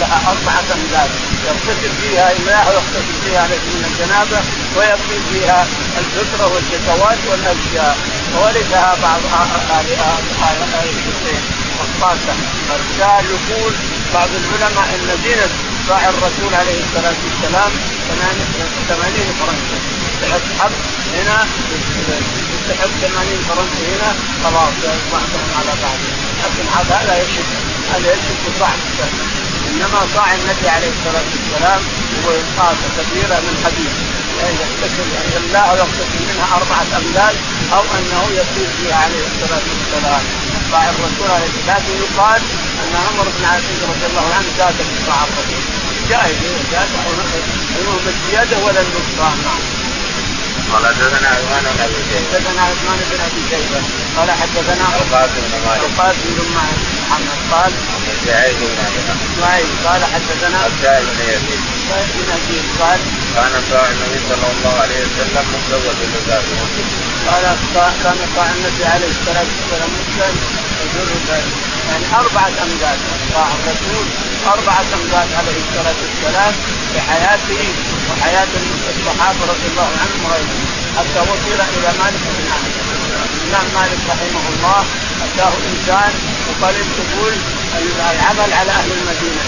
لها 0.00 0.18
أربعة 0.32 0.66
أمداد 0.76 1.10
يغتسل 1.46 1.92
فيها 2.02 2.32
الماء 2.32 2.68
ويغتسل 2.68 3.16
فيها 3.24 3.46
من 3.46 3.84
الجنابة 3.90 4.40
ويقضي 4.76 5.20
فيها 5.32 5.66
الفطرة 5.98 6.46
والشكوات 6.54 7.18
والأشياء 7.30 7.96
وورثها 8.34 8.96
بعض 9.02 9.20
الطاسة 11.84 12.34
الرجال 12.74 13.24
يقول 13.36 13.72
بعض 14.14 14.28
العلماء 14.40 14.86
أن 14.94 15.18
زينة 15.24 15.48
صاع 15.88 16.08
الرسول 16.08 16.54
عليه 16.54 16.78
الصلاة 16.84 17.16
والسلام 17.24 17.70
80 18.88 19.12
فرنك 19.40 19.95
تستحق 20.22 20.70
هنا 21.14 21.46
تستحق 22.52 22.90
80 23.00 23.44
فرنك 23.48 23.76
هنا 23.92 24.10
خلاص 24.44 24.74
بعضهم 25.12 25.48
على 25.58 25.72
بعض. 25.82 25.98
لكن 26.42 26.68
هذا 26.76 27.06
لا 27.06 27.22
يشك 27.22 27.48
هذا 27.92 28.12
يشك 28.12 28.42
صاع 28.58 28.70
إنما 29.70 30.00
صاع 30.14 30.34
النبي 30.34 30.68
عليه 30.68 30.90
الصلاة 30.96 31.26
والسلام 31.32 31.80
هو 32.24 32.30
طاسه 32.58 32.88
كبيره 32.98 33.36
من 33.46 33.54
حديد 33.64 33.92
يغتسل 34.60 35.08
يملاها 35.36 35.72
ويغتسل 35.72 36.20
منها 36.28 36.56
أربعة 36.56 36.86
امداد 36.98 37.36
أو 37.72 37.82
أنه 37.98 38.22
يصير 38.40 38.68
فيها 38.78 38.96
عليه 38.96 39.24
الصلاة 39.30 39.64
والسلام. 39.70 40.22
صاع 40.72 40.84
الرسول 40.90 41.30
عليه 41.36 41.46
الصلاة 41.46 41.74
والسلام 41.76 42.02
يقال 42.02 42.40
أن 42.82 42.92
عمر 43.06 43.26
بن 43.38 43.44
عزيز 43.44 43.80
رضي 43.92 44.06
الله 44.10 44.26
عنه 44.36 44.48
زاد 44.58 44.74
في 44.74 44.96
صاع 45.06 45.20
الرسول 45.24 45.62
جائز 46.10 46.36
جائز 46.72 46.90
المهم 47.78 48.06
الزياده 48.14 48.56
ولا 48.64 48.80
النقصان؟ 48.80 49.36
نعم 49.44 49.75
قال 50.72 50.86
حدثنا 50.86 51.28
عثمان 51.28 51.64
بن 51.74 51.80
أبي 51.86 52.00
شيبة. 52.10 52.26
حدثنا 52.32 52.62
عثمان 52.62 52.98
بن 53.10 53.20
أبي 53.28 53.42
شيبة. 53.50 53.80
قال 54.16 54.30
حدثنا 54.40 54.86
القاسم 55.00 55.42
بن 55.52 55.58
مالك. 55.66 55.82
القاسم 55.88 56.28
بن 56.36 56.46
محمد 56.56 57.38
قال 57.52 57.72
سعيد 58.26 58.56
بن 58.60 58.78
اسماعيل 59.26 59.70
قال 59.86 60.00
حدثنا 60.14 60.58
السائب 60.66 61.06
بن 61.16 61.24
يزيد. 61.32 61.60
السائب 61.76 62.08
بن 62.16 62.28
يزيد. 62.36 62.64
قال 62.80 63.00
كان 63.34 63.54
صاع 63.70 63.84
النبي 63.94 64.18
صلى 64.28 64.46
الله 64.52 64.74
عليه 64.82 65.00
وسلم 65.04 65.44
مزود 65.54 65.96
بالزكاه 66.00 66.42
قال 67.26 67.44
كان 68.02 68.18
صاع 68.36 68.48
النبي 68.56 68.84
عليه 68.84 69.10
الصلاة 69.16 69.46
والسلام 69.56 69.90
مسلم 69.98 70.34
يعني 71.90 72.06
أربعة 72.22 72.52
أمداد. 72.64 72.98
صاع 73.34 73.48
الرسول 73.58 74.06
أربعة 74.46 74.84
أمداد 74.94 75.28
عليه 75.38 75.58
الصلاة 75.64 75.98
والسلام 76.02 76.52
في 76.92 77.00
حياته 77.00 77.62
وحياة 78.10 78.48
الصحابة 78.90 79.42
رضي 79.52 79.66
الله 79.72 79.90
عنهم 80.02 80.20
وغيرهم 80.24 80.64
حتى 80.96 81.20
وصل 81.30 81.60
إلى 81.76 81.90
مالك 82.00 82.22
بن 82.36 82.46
أنس 82.56 82.76
الإمام 83.36 83.66
مالك 83.74 84.00
رحمه 84.08 84.44
الله 84.52 84.84
أتاه 85.24 85.54
إنسان 85.70 86.12
وقال 86.48 86.74
تقول 86.98 87.34
العمل 88.12 88.52
على 88.52 88.70
أهل 88.70 88.90
المدينة. 88.92 89.42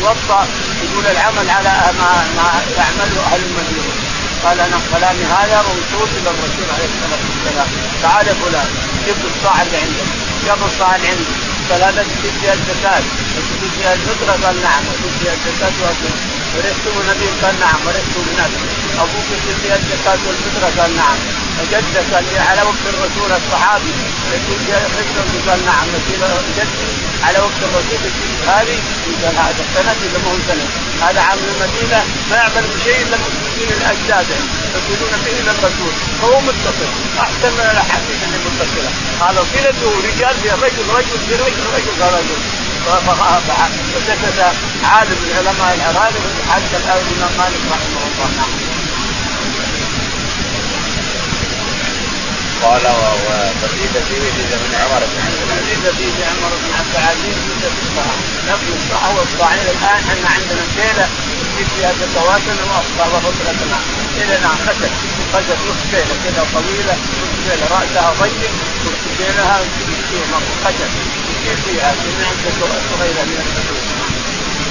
يوطى 0.00 0.44
يقول 0.84 1.06
العمل 1.06 1.50
على 1.50 1.72
ما 1.98 2.10
ما 2.36 2.48
يعمله 2.78 3.20
أهل 3.32 3.40
المدينة. 3.48 3.94
قال 4.44 4.60
أنا 4.60 4.78
كلامي 4.92 5.24
هذا 5.24 5.64
موصول 5.68 6.08
إلى 6.18 6.30
الرسول 6.30 6.66
عليه 6.74 6.88
الصلاة 6.94 7.22
والسلام. 7.28 7.68
تعال 8.02 8.26
يا 8.26 8.34
فلان 8.34 8.68
جبت 9.06 9.24
الصاع 9.36 9.62
اللي 9.62 9.76
عندك. 9.76 10.08
جاب 10.46 10.58
الصاع 10.66 10.96
اللي 10.96 11.08
عندي 11.08 11.24
هذا 11.74 12.02
تجيب 12.02 12.32
فيها 12.40 12.54
الزكاه 12.54 13.00
تجيب 13.36 13.70
فيها 13.78 13.94
الفطرة 13.94 14.46
قال 14.46 14.62
نعم 14.62 14.82
تجيب 14.84 15.12
فيها 15.20 15.32
الزكاه 15.32 15.76
والفطره 15.82 16.36
ورثته 16.56 17.00
النبي 17.00 17.28
قال 17.42 17.60
نعم 17.60 17.80
ورثته 17.86 18.20
بنفسه 18.26 19.02
أبوك 19.02 19.26
يصير 19.34 19.56
فيها 19.62 19.76
الزكاه 19.76 20.18
والفطرة 20.26 20.82
قال 20.82 20.96
نعم 20.96 21.18
جدك 21.72 22.14
قال 22.14 22.24
على 22.48 22.62
وقت 22.62 22.84
الرسول 22.92 23.32
الصحابي. 23.32 23.92
يصير 24.34 24.58
فيها 24.66 24.86
الفطرة 24.86 25.50
قال 25.50 25.64
نعم 25.64 25.86
جدي 26.56 27.05
على 27.24 27.38
وقت 27.38 27.60
الرسول 27.62 27.98
هذه 28.46 28.78
قال 29.22 29.36
هذا 29.36 29.64
سند 29.74 29.96
اذا 30.06 30.18
ما 30.24 30.30
هو 30.30 30.38
سند 30.48 30.68
هذا 31.02 31.20
عام 31.20 31.38
المدينة 31.38 32.04
ما 32.30 32.36
يعمل 32.36 32.64
بشيء 32.74 33.02
الا 33.02 33.16
المسلمين 33.16 33.68
الاجداد 33.78 34.26
يقولون 34.76 35.12
به 35.24 35.32
إلى 35.40 35.50
الرسول 35.50 35.92
فهو 36.20 36.40
متصل 36.40 36.90
احسن 37.20 37.52
من 37.52 37.66
الاحاديث 37.72 38.18
اللي 38.26 38.38
متصله 38.46 38.90
قالوا 39.20 39.44
كذا 39.54 39.70
رجال 40.08 40.34
في 40.42 40.48
رجل 40.48 40.84
رجل 40.98 41.18
في 41.26 41.34
رجل 41.34 41.62
رجل 41.76 41.94
رجل 42.16 42.38
فسكت 43.94 44.38
عالم 44.84 45.18
من 45.22 45.32
علماء 45.38 45.74
العراق 45.74 46.12
حتى 46.50 46.76
الامام 46.76 47.32
مالك 47.38 47.62
رحمه 47.70 48.02
الله 48.06 48.46
قال 52.62 52.86
وفي 52.86 53.84
فيه 54.08 54.20
من 54.64 54.74
عمر. 54.82 55.02
بن 55.12 55.22
عبد 55.28 55.38
العزيز 55.50 55.82
في 55.96 56.24
عمر 56.24 56.52
بن 56.62 56.72
عبد 56.78 56.94
العزيز 56.96 57.36
في 57.60 57.68
الصحة 57.82 58.16
نفس 58.50 58.66
الصحة 58.78 59.18
والصاعين 59.18 59.66
الآن 59.74 60.00
إحنا 60.12 60.28
عندنا 60.36 60.64
كيله 60.76 61.08
يجيب 61.54 61.68
فيها 61.76 61.92
زكواتنا 62.00 62.62
واخطا 62.70 63.06
وفطرتنا 63.16 63.78
كيلنا 64.16 64.48
خشب 64.66 64.92
خشب 65.32 65.58
نص 65.68 65.82
كيله 65.90 66.16
كذا 66.24 66.42
طويلة 66.54 66.96
نص 67.20 67.34
كيله 67.44 67.66
رأسها 67.76 68.14
ضيق 68.20 68.50
نص 68.86 69.02
كيلها 69.18 69.58
خشب 70.64 70.90
يجيب 71.44 71.58
فيها. 71.66 71.94
صغيرة 72.92 73.22
من 73.22 73.36
الحدود 73.44 73.95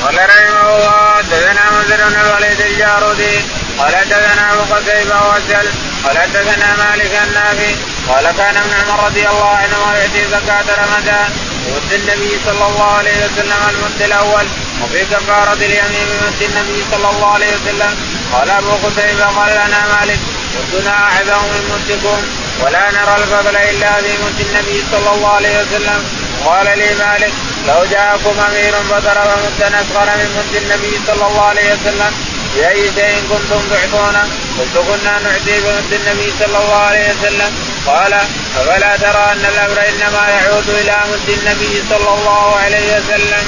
قال 0.05 0.15
رحمه 0.15 0.75
الله 0.75 1.13
حدثنا 1.17 1.63
مسلم 1.71 2.09
بن 2.09 2.19
الوليد 2.25 2.61
الجارودي 2.61 3.39
قال 3.79 3.95
حدثنا 3.95 4.53
ابو 4.53 4.73
قتيبة 4.73 5.17
وسل 5.29 5.67
قال 6.05 6.17
حدثنا 6.17 6.75
مالك 6.75 7.13
النافي 7.27 7.75
قال 8.09 8.31
كان 8.37 8.57
ابن 8.57 8.73
عمر 8.73 9.05
رضي 9.05 9.27
الله 9.29 9.49
عنهما 9.49 9.97
يؤتي 10.03 10.27
زكاة 10.27 10.67
رمضان 10.83 11.29
ومد 11.67 11.93
النبي 11.93 12.31
صلى 12.45 12.67
الله 12.67 12.91
عليه 12.97 13.17
وسلم 13.25 13.61
المد 13.69 14.01
الأول 14.01 14.45
وفي 14.83 15.05
كفارة 15.05 15.53
اليمين 15.53 16.07
بمد 16.07 16.41
النبي 16.41 16.83
صلى 16.91 17.09
الله 17.09 17.33
عليه 17.33 17.47
وسلم 17.55 17.97
قال 18.33 18.49
ابو 18.49 18.71
قتيبة 18.71 19.25
قال 19.25 19.51
لنا 19.51 19.81
مالك 19.99 20.19
مدنا 20.55 20.91
اعظم 20.91 21.43
من 21.47 21.63
مدكم 21.73 22.17
ولا 22.63 22.91
نرى 22.91 23.15
الفضل 23.17 23.55
الا 23.55 24.01
في 24.01 24.11
مد 24.23 24.39
النبي 24.47 24.83
صلى 24.91 25.09
الله 25.15 25.33
عليه 25.33 25.61
وسلم 25.61 26.03
قال 26.45 26.65
لي 26.79 26.89
مالك 26.93 27.33
لو 27.67 27.85
جاءكم 27.91 28.35
أمير 28.47 28.73
فضرب 28.89 29.29
مدا 29.45 29.67
اصغر 29.81 30.05
من 30.17 30.29
مد 30.37 30.55
النبي 30.61 30.93
صلى 31.07 31.27
الله 31.27 31.45
عليه 31.45 31.73
وسلم 31.73 32.13
بأي 32.55 32.91
شيء 32.95 33.23
كنتم 33.29 33.61
تعطون 33.69 34.17
قلت 34.59 34.75
كنا 34.87 35.19
نعطي 35.19 35.59
بمد 35.63 35.93
النبي 35.93 36.33
صلى 36.39 36.57
الله 36.57 36.75
عليه 36.75 37.13
وسلم. 37.13 37.51
قال 37.87 38.13
أفلا 38.59 38.97
ترى 38.97 39.23
أن 39.33 39.45
الأمر 39.53 39.77
إنما 39.89 40.29
يعود 40.29 40.69
إلى 40.69 40.97
مد 41.11 41.29
النبي 41.29 41.83
صلى 41.89 42.09
الله 42.17 42.55
عليه 42.55 42.97
وسلم. 42.97 43.45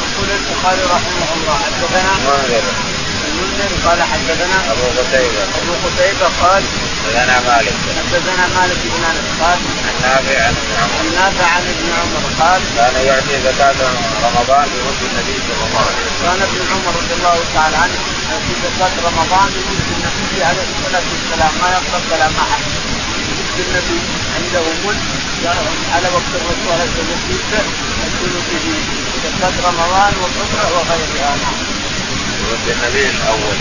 يقول 0.00 0.28
البخاري 0.38 0.82
رحمه 0.94 1.28
الله 1.36 1.56
حدثنا 1.64 2.12
المنذر 3.28 3.72
قال 3.86 4.02
حدثنا 4.02 4.58
أبو 4.72 4.86
قتيبة. 4.98 5.42
أبو 5.62 5.72
قتيبة 5.84 6.26
قال 6.42 6.62
حدثنا 7.00 7.40
مالك. 7.48 7.76
حدثنا 7.98 8.44
مالك 8.56 8.78
بن 8.84 9.04
أنس 9.10 9.26
قال 9.40 9.58
عن 9.86 9.96
نافع 10.02 10.38
عن 10.46 10.54
ابن 10.62 10.72
عمر. 10.80 10.92
عن 11.00 11.06
نافع 11.20 11.46
عن 11.56 11.64
ابن 11.74 11.88
عمر 12.00 12.22
قال 12.40 12.60
كان 12.76 12.94
يعطي 13.06 13.36
زكاة 13.48 13.80
رمضان 14.26 14.66
بمد 14.72 15.00
النبي 15.08 15.36
صلى 15.48 15.64
الله 15.66 15.84
عليه 15.88 16.02
وسلم. 16.06 16.22
كان 16.22 16.38
ابن 16.48 16.60
عمر 16.72 16.92
رضي 17.00 17.14
الله 17.18 17.36
تعالى 17.54 17.76
عنه 17.76 17.98
يعطي 18.30 18.54
زكاة 18.66 18.94
رمضان 19.08 19.48
بمد 19.54 19.88
النبي 19.96 20.44
عليه 20.48 20.66
الصلاة 20.70 21.06
والسلام 21.12 21.52
ما 21.62 21.68
يقبل 21.76 22.02
كلام 22.10 22.32
احد 22.44 22.62
مد 23.38 23.58
النبي 23.66 24.00
عنده 24.36 24.62
مد 24.84 25.00
على 25.94 26.08
وقت 26.16 26.32
الرسول 26.40 26.70
عليه 26.74 26.88
الصلاة 26.90 27.10
والسلام 27.30 27.66
يكون 28.06 28.32
به 28.50 28.66
زكاة 29.24 29.56
رمضان 29.68 30.12
والفطرة 30.20 30.66
وغيرها. 30.74 31.36
نعم 31.42 31.58
مد 32.50 32.66
النبي 32.74 33.04
الأول. 33.14 33.58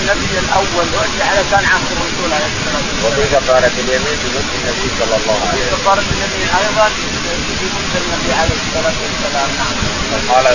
النبي 0.00 0.32
الأول 0.44 0.86
على 1.28 1.42
كان 1.50 1.64
عهد 1.72 1.88
الرسول 1.96 2.30
عليه 2.36 2.50
الصلاة 2.56 2.82
والسلام. 2.86 3.04
وفي 3.04 3.24
كفارة 3.34 3.74
اليمين 3.82 4.16
بمد 4.22 4.50
النبي 4.58 4.86
صلى 5.00 5.14
الله 5.20 5.38
عليه 5.48 5.62
وسلم. 5.62 5.76
كفارة 5.76 6.04
اليمين 6.14 6.48
أيضا 6.60 6.86
بمد 7.60 7.94
النبي 8.02 8.30
عليه 8.40 8.58
الصلاة 8.64 8.96
والسلام. 9.02 9.48
نعم. 9.58 9.76
قال 10.32 10.46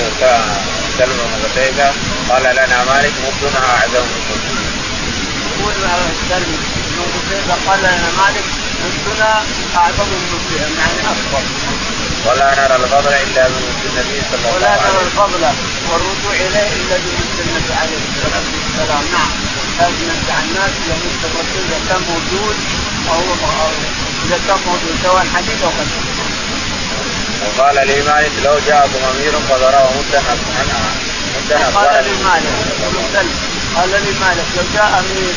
سلمى 0.97 1.23
بن 1.29 1.39
قتيبة 1.45 1.87
قال 2.29 2.43
لنا 2.55 2.77
مالك 2.89 3.13
مدنا 3.23 3.59
اعظم 3.75 4.05
من 4.27 4.41
يقول 5.59 5.73
سلمى 6.29 6.57
بن 6.87 7.01
قتيبة 7.15 7.55
قال 7.67 7.79
لنا 7.79 8.09
مالك 8.17 8.45
مدنا 8.83 9.43
اعظم 9.77 10.07
من 10.09 10.77
يعني 10.77 11.01
اكبر 11.13 11.43
ولا 12.27 12.47
نرى 12.59 12.75
الفضل 12.83 13.13
إلا 13.25 13.43
بمد 13.47 13.81
النبي 13.89 14.17
صلى 14.29 14.47
الله 14.55 14.67
عليه 14.67 14.79
وسلم. 14.79 14.87
ولا 14.87 14.91
نرى 14.91 15.01
الفضل 15.07 15.43
والرجوع 15.89 16.33
إليه 16.47 16.69
إلا 16.81 16.95
بمد 17.03 17.37
النبي 17.45 17.73
عليه 17.81 17.99
الصلاة 18.09 18.47
والسلام، 18.55 19.03
نعم. 19.15 19.31
لازم 19.79 20.03
نرجع 20.09 20.37
الناس 20.45 20.73
إلى 20.83 20.93
مد 21.03 21.21
الرسول 21.29 21.61
إذا 21.67 21.79
كان 21.89 22.01
موجود 22.11 22.57
أو 23.11 23.19
إذا 24.25 24.37
كان 24.47 24.59
موجود 24.67 24.93
سواء 25.03 25.25
حديث 25.35 25.59
أو 25.63 25.69
قديم. 25.79 26.05
وقال 27.57 27.87
لي 27.87 28.01
مالك 28.01 28.31
لو 28.45 28.55
جاءكم 28.67 29.01
أمير 29.11 29.33
فضرب 29.49 29.87
مدا 29.97 30.21
عنها 30.59 30.89
مدا 31.35 31.57
قال 31.75 32.03
لي 32.03 32.13
مالك 32.27 32.55
قال 33.75 33.89
لي 33.89 34.11
مالك 34.21 34.47
لو 34.57 34.63
جاء 34.73 34.89
أمير 34.99 35.33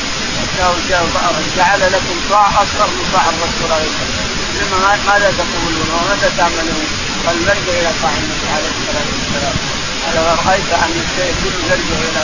جعل 1.56 1.80
لكم 1.92 2.16
صاع 2.30 2.46
أكثر 2.62 2.86
من 2.86 3.04
صاع 3.12 3.24
الرسول 3.32 3.70
عليه 3.76 3.88
الصلاة 3.92 4.12
والسلام 4.60 4.98
ماذا 5.06 5.28
تقولون 5.38 5.79
وماذا 5.94 6.28
تعملون؟ 6.38 6.86
قال 7.26 7.36
نرجع 7.46 7.72
إلى 7.80 7.90
النبي 8.18 8.46
عليه 8.54 8.70
الصلاة 8.76 9.08
والسلام. 9.14 9.56
قال 10.02 10.16
رايت 10.46 10.70
أن 10.84 10.94
الشيء 11.06 11.32
كله 11.42 11.58
يرجع 11.70 11.96
إلى 12.10 12.22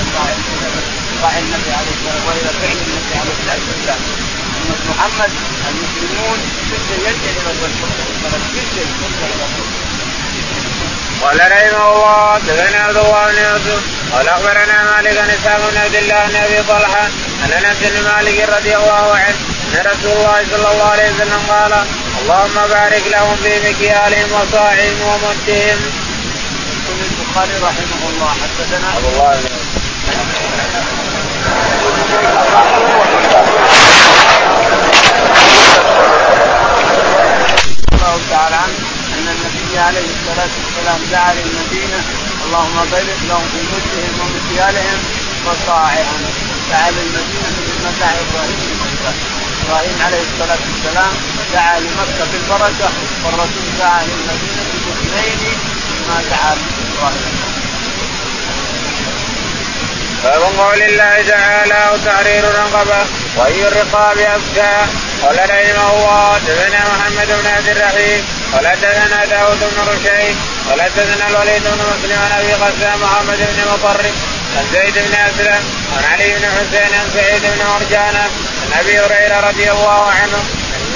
صاع 1.22 1.32
النبي 1.38 1.70
عليه 1.78 1.92
الصلاة 1.96 2.16
والسلام 2.16 2.26
وإلى 2.26 2.50
فعل 2.60 2.78
النبي 2.86 3.14
عليه 3.20 3.34
الصلاة 3.36 3.62
والسلام. 3.68 4.00
محمد 4.90 5.30
المسلمون 5.68 6.38
كل 6.70 6.78
شيء 6.88 7.00
يرجع 7.06 7.30
إلى 7.30 7.50
الرسول 7.54 7.70
كل 8.54 8.66
شيء 8.74 8.86
يرجع 9.00 9.26
إلى 9.34 9.44
الرسول 9.46 9.68
قال 11.22 11.38
رحمه 11.52 11.92
الله 11.92 12.38
دثنا 12.38 12.78
عبد 12.80 12.96
الله 12.96 13.26
بن 13.26 13.38
يوسف 13.38 13.82
قال 14.12 14.28
أخبرنا 14.28 14.84
مالك 14.96 15.18
عن 15.18 15.30
إسحاق 15.30 15.70
بن 15.70 15.76
عبد 15.76 15.94
الله 15.94 16.26
بن 16.26 16.36
أبي 16.36 16.62
طلحة 16.68 17.06
ان 17.44 17.50
أنس 17.52 17.76
بن 17.80 18.02
مالك 18.02 18.48
رضي 18.58 18.76
الله 18.76 19.16
عنه 19.16 19.36
ان 19.74 19.86
رسول 19.86 20.12
الله 20.12 20.44
صلى 20.50 20.72
الله 20.72 20.84
عليه 20.84 21.10
وسلم 21.14 21.40
قال 21.48 21.72
اللهم 22.22 22.68
بارك 22.68 23.02
لهم 23.06 23.36
في 23.42 23.52
مكيالهم 23.68 24.28
وصاعهم 24.32 24.96
ومدهم. 25.08 25.80
يقول 26.76 26.98
البخاري 27.10 27.56
رحمه 27.62 28.02
الله 28.10 28.30
حدثنا 28.42 28.88
عبد 28.94 29.04
الله. 29.12 29.38
الله 37.92 38.20
تعالى 38.30 38.56
عنه 38.56 38.78
أن 39.14 39.28
النبي 39.34 39.78
عليه 39.78 40.08
الصلاة 40.16 40.52
والسلام 40.58 41.00
دعا 41.12 41.34
للمدينة 41.34 42.00
اللهم 42.46 42.76
بارك 42.92 43.20
لهم 43.28 43.46
في 43.52 43.60
مدهم 43.72 44.14
ومكيالهم 44.20 45.00
وصاعهم. 45.46 46.20
دعا 46.70 46.90
للمدينة 46.90 47.48
ما 47.84 47.90
دعا 48.00 48.14
إبراهيم. 48.24 49.45
إبراهيم 49.66 49.98
عليه 50.06 50.22
الصلاة 50.32 50.58
والسلام 50.66 51.12
دعا 51.52 51.80
لمكة 51.80 52.24
بالبركة 52.32 52.88
والرسول 53.24 53.66
دعا 53.78 54.02
للمدينة 54.02 54.64
باثنين 54.86 55.58
ما 56.08 56.22
دعا 56.30 56.54
إبراهيم 56.98 57.36
باب 60.24 60.42
قول 60.58 60.82
الله 60.82 61.22
تعالى 61.28 61.90
وتحرير 61.92 62.44
رقبه 62.44 63.06
واي 63.36 63.68
الرقاب 63.68 64.18
أبكى. 64.18 64.76
قال 65.22 65.36
رحمه 65.38 65.90
الله 65.94 66.38
دثنا 66.38 66.80
محمد 66.92 67.26
بن 67.26 67.46
عبد 67.56 67.68
الرحيم 67.68 68.24
قال 68.52 68.64
دثنا 68.82 69.24
داود 69.24 69.58
بن 69.60 69.78
رشيد 69.92 70.36
قال 70.70 70.78
دثنا 70.96 71.28
الوليد 71.28 71.62
بن 71.62 71.82
مسلم 71.92 72.18
عن 72.24 72.32
أبي 72.40 72.52
غسان 72.54 72.98
محمد 73.02 73.38
بن 73.38 73.72
مطرف 73.72 74.14
عن 74.56 74.64
زيد 74.72 74.94
بن 74.94 75.14
أسلم 75.14 75.62
عن 75.96 76.04
علي 76.12 76.34
بن 76.34 76.44
حسين 76.56 76.98
عن 77.00 77.10
سعيد 77.14 77.42
بن 77.42 77.60
مرجان 77.66 78.16
عن 78.16 78.30
أبي 78.80 79.00
هريرة 79.00 79.48
رضي 79.48 79.70
الله 79.70 80.10
عنه 80.10 80.38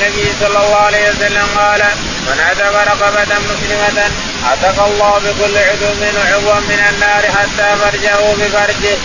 النبي 0.01 0.33
صلى 0.40 0.59
الله 0.64 0.77
عليه 0.77 1.11
وسلم 1.11 1.46
قال 1.57 1.83
من 2.27 2.40
عتق 2.40 2.75
رقبة 2.92 3.38
مسلمة 3.51 4.11
عتق 4.51 4.85
الله 4.85 5.12
بكل 5.18 5.59
عضو 5.59 5.90
من 6.01 6.14
عضو 6.33 6.61
من 6.61 6.81
النار 6.90 7.23
حتى 7.37 7.77
فرجه 7.81 8.16
بفرجه. 8.40 8.99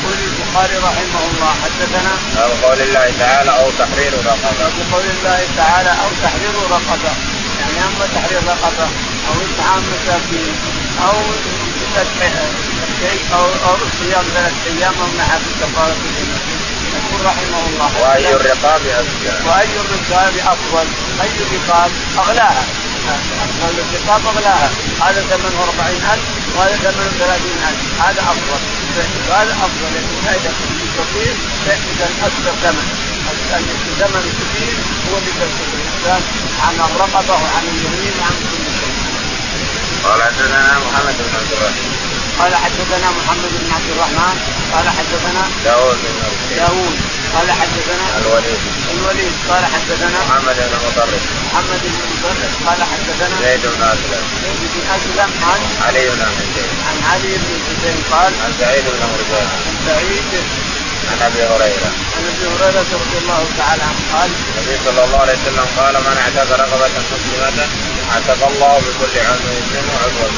يقول 0.00 0.16
البخاري 0.28 0.76
رحمه 0.76 1.22
الله 1.30 1.52
حدثنا 1.64 2.14
أو 2.44 2.50
قول 2.68 2.80
الله 2.80 3.12
تعالى 3.18 3.50
أو 3.50 3.70
تحرير 3.78 4.12
رقبة. 4.26 4.70
بقول 4.78 5.04
الله 5.14 5.40
تعالى 5.56 5.90
أو 5.90 6.08
تحرير 6.22 6.54
رقبة 6.70 7.12
يعني 7.60 7.78
أما 7.88 8.06
تحرير 8.14 8.42
رقبة 8.46 8.88
أو 9.28 9.34
إطعام 9.46 9.82
مساكين 9.92 10.54
أو 11.06 11.16
شيء 13.00 13.20
أو 13.34 13.46
أو 13.68 13.76
صيام 13.98 14.24
ثلاث 14.34 14.54
أيام 14.66 14.94
أو 15.02 15.08
نحو 15.18 15.38
كفارة 15.60 15.96
يقول 16.96 17.20
رحمه 17.24 17.62
الله 17.68 17.90
وأي 18.02 18.34
الرقاب 18.34 18.82
افضل 18.86 19.46
وأي 19.46 19.72
الرقاب 19.82 20.34
أفضل؟ 20.36 20.86
أي 21.22 21.30
الرقاب 21.44 21.90
أغلاها؟ 22.18 22.64
أفضل 23.44 23.74
الرقاب 23.84 24.26
أغلاها. 24.26 24.68
هذا 25.00 25.20
ثمنه 25.30 25.62
40000 25.62 26.18
وهذا 26.56 26.76
ثمنه 26.76 27.10
30000 27.18 28.00
هذا 28.00 28.20
أفضل. 28.32 28.60
هذا 29.30 29.52
أفضل. 29.52 29.88
لكن 29.94 30.16
فائدة 30.26 30.50
كثير 30.96 31.34
فائدة 31.66 32.06
أكثر 32.26 32.52
ثمن. 32.62 32.86
الثمن 33.30 34.22
الكثير 34.30 34.76
هو 35.06 35.18
اللي 35.18 35.32
تكون 35.40 35.68
الإنسان 35.74 36.22
عن 36.64 36.74
الرقبه 36.74 37.32
وعن 37.32 37.64
اليمين 37.72 38.12
وعن 38.20 38.36
كل 38.50 38.64
شيء. 38.80 38.94
قال 40.04 40.22
حدثنا 40.22 40.78
محمد 40.78 41.14
بن 41.18 41.34
عبد 41.38 41.52
الرحيم. 41.52 41.99
قال 42.40 42.54
حدثنا 42.56 43.08
محمد 43.18 43.52
بن 43.60 43.70
عبد 43.76 43.90
الرحمن 43.94 44.36
قال 44.74 44.86
حدثنا 44.98 45.42
داوود 45.64 45.98
بن 46.04 46.56
داوود 46.56 46.96
قال 47.34 47.52
حدثنا 47.52 48.06
الوليد. 48.18 48.60
الوليد 48.94 49.32
قال 49.48 49.64
حدثنا 49.74 50.18
محمد 50.28 50.56
بن 50.56 50.78
مطرف 50.86 51.22
محمد 51.46 51.82
بن 51.82 52.00
مطرف 52.12 52.52
قال 52.66 52.80
حدثنا 52.92 53.36
زيد 53.44 53.60
بن 53.74 53.82
أسلم. 53.82 54.24
زيد 54.42 54.62
بن 54.74 54.82
أسلم 54.96 55.30
عن 55.48 55.60
علي 55.86 56.08
بن 56.08 56.22
حسين 56.36 56.70
عن 56.88 56.96
علي 57.12 57.32
بن 57.42 57.50
حسين 57.66 57.96
قال 58.12 58.32
عن 58.44 58.52
سعيد 58.60 58.84
بن 58.84 59.02
مرزان 59.12 59.48
عن 59.66 59.76
سعيد 59.86 60.24
عن 61.10 61.18
أبي 61.28 61.42
هريرة. 61.42 61.90
عن 62.16 62.22
أبي 62.32 62.46
هريرة 62.54 62.90
رضي 63.02 63.18
الله 63.22 63.42
تعالى 63.58 63.82
عنه 63.82 64.02
قال 64.14 64.30
النبي 64.58 64.76
صلى 64.84 65.04
الله 65.04 65.18
عليه 65.20 65.32
وسلم 65.32 65.66
قال 65.78 65.94
من 65.94 66.16
اعتق 66.22 66.50
رقبه 66.62 66.88
مسلمة 67.12 67.68
اعتق 68.12 68.40
الله 68.50 68.74
بكل 68.86 69.14
عضو 69.28 69.54
منه 69.74 69.92
عضوا 70.02 70.30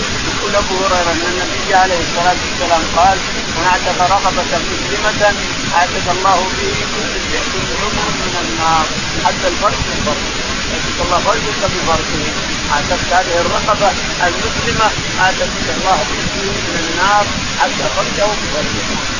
يقول 0.42 0.56
أبو 0.56 0.74
هريرة 0.84 1.12
أن 1.12 1.22
النبي 1.32 1.74
عليه 1.74 2.00
الصلاة 2.00 2.36
والسلام 2.44 2.82
قال 2.96 3.18
من 3.56 3.64
أعتق 3.72 3.98
رقبة 4.14 4.42
مسلمة 4.72 5.34
أعتق 5.74 6.06
الله 6.10 6.38
به 6.58 6.74
كل 6.94 7.76
عضو 7.82 8.06
من 8.22 8.34
النار 8.44 8.86
حتى 9.24 9.48
الفرد 9.48 9.78
من 9.88 10.02
فرد 10.06 10.24
أعتق 10.72 10.98
الله 11.04 11.18
فرجك 11.18 11.60
بفرجه. 11.72 12.32
أعتقت 12.72 13.12
هذه 13.12 13.40
الرقبة 13.40 13.90
المسلمة 14.26 14.90
اعتقك 15.20 15.66
الله 15.76 15.98
به 16.10 16.50
من 16.66 16.76
النار 16.84 17.26
حتى 17.60 17.84
فرجه 17.96 18.26
بفرجه. 18.26 19.11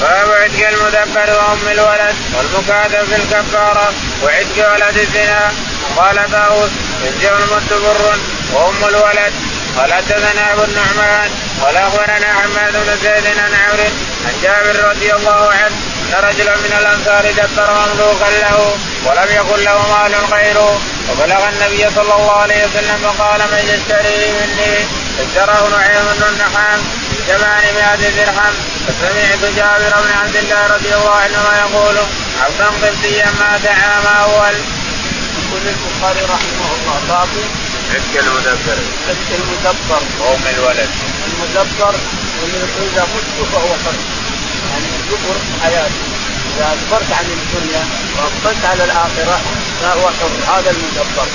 باب 0.00 0.30
عتق 0.30 0.68
المدبر 0.68 1.28
وأم 1.38 1.68
الولد 1.68 2.16
والمكاتب 2.34 3.04
في 3.04 3.16
الكفارة 3.16 3.92
وعتق 4.22 4.72
ولد 4.72 4.96
الزنا. 4.98 5.52
قال 5.96 6.30
داوود 6.30 6.70
يرجع 7.04 7.36
المد 7.38 7.68
بر 7.70 8.18
وأم 8.52 8.84
الولد. 8.84 9.32
قال 9.78 9.92
حدثنا 9.92 10.52
أبو 10.52 10.64
النعمان 10.64 11.30
قال 11.62 11.76
أخبرنا 11.76 12.34
حماد 12.34 12.72
بن 12.72 12.96
زيد 13.02 13.26
عن 13.38 13.54
عمرو 13.54 13.88
عن 14.26 14.34
جابر 14.42 14.88
رضي 14.90 15.14
الله 15.14 15.50
عنه 15.50 15.76
أن 16.10 16.24
رجلا 16.28 16.56
من 16.56 16.72
الأنصار 16.80 17.30
دبر 17.30 17.70
مملوكا 17.70 18.24
له 18.24 18.76
ولم 19.06 19.28
يكن 19.30 19.64
له 19.64 19.78
مال 19.92 20.14
غيره. 20.32 20.80
وبلغ 21.10 21.48
النبي 21.48 21.90
صلى 21.94 22.14
الله 22.14 22.32
عليه 22.32 22.66
وسلم 22.66 22.98
فقال 23.02 23.40
من 23.40 23.62
يشتريه 23.74 24.32
مني؟ 24.32 24.86
اشتراه 25.20 25.68
نعيم 25.68 26.04
بن 26.18 26.24
النحام 26.32 26.80
بثمانمائة 27.12 28.10
درهم. 28.16 28.54
فسمعت 28.90 29.54
جابر 29.56 29.92
بن 30.02 30.12
عبد 30.18 30.36
الله 30.36 30.66
رضي 30.66 30.94
الله 30.94 31.14
عنهما 31.14 31.58
يقول 31.58 31.96
عبدا 32.40 32.66
قبطيا 32.66 33.26
مات 33.40 33.66
عام 33.66 34.06
اول. 34.06 34.54
يقول 35.38 35.62
البخاري 35.66 36.20
رحمه 36.20 36.68
الله 36.74 37.00
باب. 37.08 37.28
عتق 37.94 38.20
المدبر. 38.20 38.78
عتق 39.08 39.30
المدبر. 39.38 40.02
وام 40.20 40.42
الولد. 40.54 40.90
المدبر 41.26 41.94
اذا 42.92 43.06
مت 43.14 43.46
فهو 43.52 43.68
حر 43.68 43.94
يعني 44.70 44.86
الدبر 45.00 45.36
حياته 45.62 46.09
إذا 46.50 46.76
أكبرت 46.76 47.12
عن 47.12 47.24
الدنيا 47.24 47.84
واقبلت 48.16 48.64
على 48.64 48.84
الآخرة 48.84 49.40
فهو 49.80 50.06
حر. 50.18 50.34
هذا 50.54 50.70
المدبر. 50.70 51.26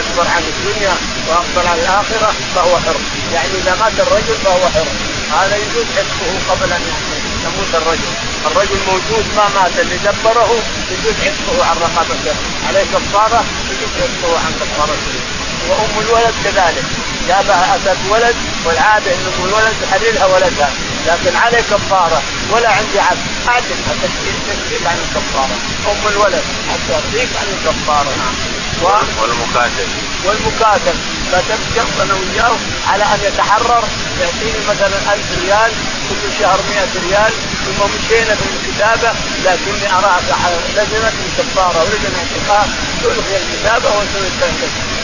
أكبر 0.00 0.26
عن 0.28 0.42
الدنيا 0.52 0.94
واقبل 1.28 1.68
على 1.68 1.80
الآخرة 1.80 2.34
فهو 2.54 2.76
حر. 2.76 2.96
يعني 3.34 3.48
إذا 3.62 3.74
مات 3.80 3.92
الرجل 4.00 4.36
فهو 4.44 4.68
حر. 4.74 4.86
هذا 5.38 5.56
يجوز 5.56 5.86
عتقه 5.98 6.32
قبل 6.50 6.72
أن 6.72 6.82
يموت 7.44 7.74
الرجل. 7.74 8.10
الرجل 8.46 8.78
موجود 8.88 9.24
ما 9.36 9.48
مات 9.60 9.78
اللي 9.78 9.96
دبره 9.96 10.50
يجوز 10.90 11.14
عتقه 11.26 11.64
عن 11.68 11.76
رقبته. 11.76 12.34
عليه 12.68 12.84
كفارة 12.94 13.44
يجوز 13.70 13.92
عتقه 14.02 14.38
عن 14.44 14.52
كفارته. 14.60 15.16
وأم 15.68 16.06
الولد 16.06 16.34
كذلك. 16.44 16.84
جابها 17.28 17.74
اتت 17.74 17.98
ولد 18.10 18.36
والعادة 18.64 19.10
إن 19.10 19.26
أم 19.38 19.44
الولد 19.48 19.74
تحللها 19.82 20.26
ولدها. 20.26 20.70
لكن 21.06 21.36
عليه 21.36 21.60
كفارة 21.60 22.22
ولا 22.52 22.68
عندي 22.68 23.00
عبد. 23.00 23.18
اعتقها 23.48 23.94
تكفيك 24.02 24.86
عن 24.86 24.98
الكفارة. 25.04 25.56
أم 25.90 26.08
الولد 26.12 26.44
حتى 26.68 27.00
تكفيك 27.02 27.28
عن 27.40 27.46
الكفارة. 27.54 28.10
نعم 28.18 28.34
والمكاتب. 29.20 29.88
والمكاتب. 30.24 30.96
كتبت 31.32 31.66
شخص 31.76 32.00
أنا 32.00 32.14
وياه 32.14 32.56
على 32.88 33.04
أن 33.04 33.18
يتحرر 33.24 33.84
يعطيني 34.20 34.60
مثلا 34.70 35.14
1000 35.14 35.20
ريال 35.42 35.72
كل 36.08 36.32
شهر 36.40 36.58
100 36.70 37.08
ريال 37.08 37.32
ثم 37.64 37.80
مشينا 37.94 38.34
في 38.34 38.46
الكتابة 38.54 39.12
لكني 39.44 39.92
أراك 39.98 40.22
لزمت 40.76 41.14
الكفارة 41.26 41.78
ولزم 41.82 42.12
اعتقاء 42.20 42.68
تلغي 43.02 43.36
الكتابة 43.36 43.88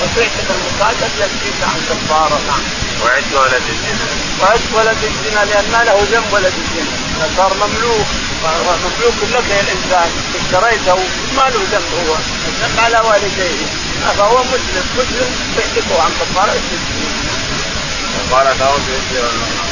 وتعتق 0.00 0.48
المكاتب 0.50 1.10
يكفيك 1.18 1.62
عن 1.62 1.80
كفاره 1.90 2.40
نعم. 2.48 2.89
وعد 3.04 3.24
ولد 3.34 3.62
الزنا 3.74 4.06
وعد 4.40 4.60
ولد 4.74 4.98
الزنا 5.04 5.44
لأن 5.44 5.66
ما 5.72 5.84
له 5.84 6.06
ذنب 6.12 6.32
ولد 6.32 6.52
الزنا 6.62 7.28
صار 7.36 7.54
مملوك 7.54 8.06
مملوك 8.44 9.18
لك 9.32 9.44
يا 9.50 9.60
الإنسان. 9.60 10.10
اشتريته 10.40 10.98
ما 11.36 11.46
له 11.52 11.60
ذنب 11.72 11.90
هو. 12.08 12.14
الذنب 12.48 12.80
على 12.84 12.98
والديه. 13.08 13.66
فهو 14.18 14.42
مسلم 14.42 14.84
مسلم 14.98 15.28
يحدثه 15.58 16.02
عن 16.02 16.10
كفاره 16.20 16.60
وقال 18.30 18.58
داود 18.58 18.82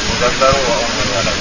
مدبر 0.09 0.55
وأم 0.67 0.95
الولد. 1.05 1.37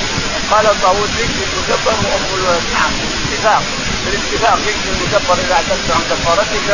قال 0.51 0.83
طاووس 0.83 1.11
يكفي 1.19 1.45
المدبر 1.45 1.97
وأم 2.05 2.25
الولد. 2.39 2.63
نعم 2.73 2.93
اتفاق. 3.33 3.63
بالاتفاق 4.05 4.59
يكفي 4.69 4.91
المدبر 4.95 5.35
إذا 5.45 5.55
اعتدت 5.55 5.91
عن 5.91 6.03
كفارتك 6.11 6.69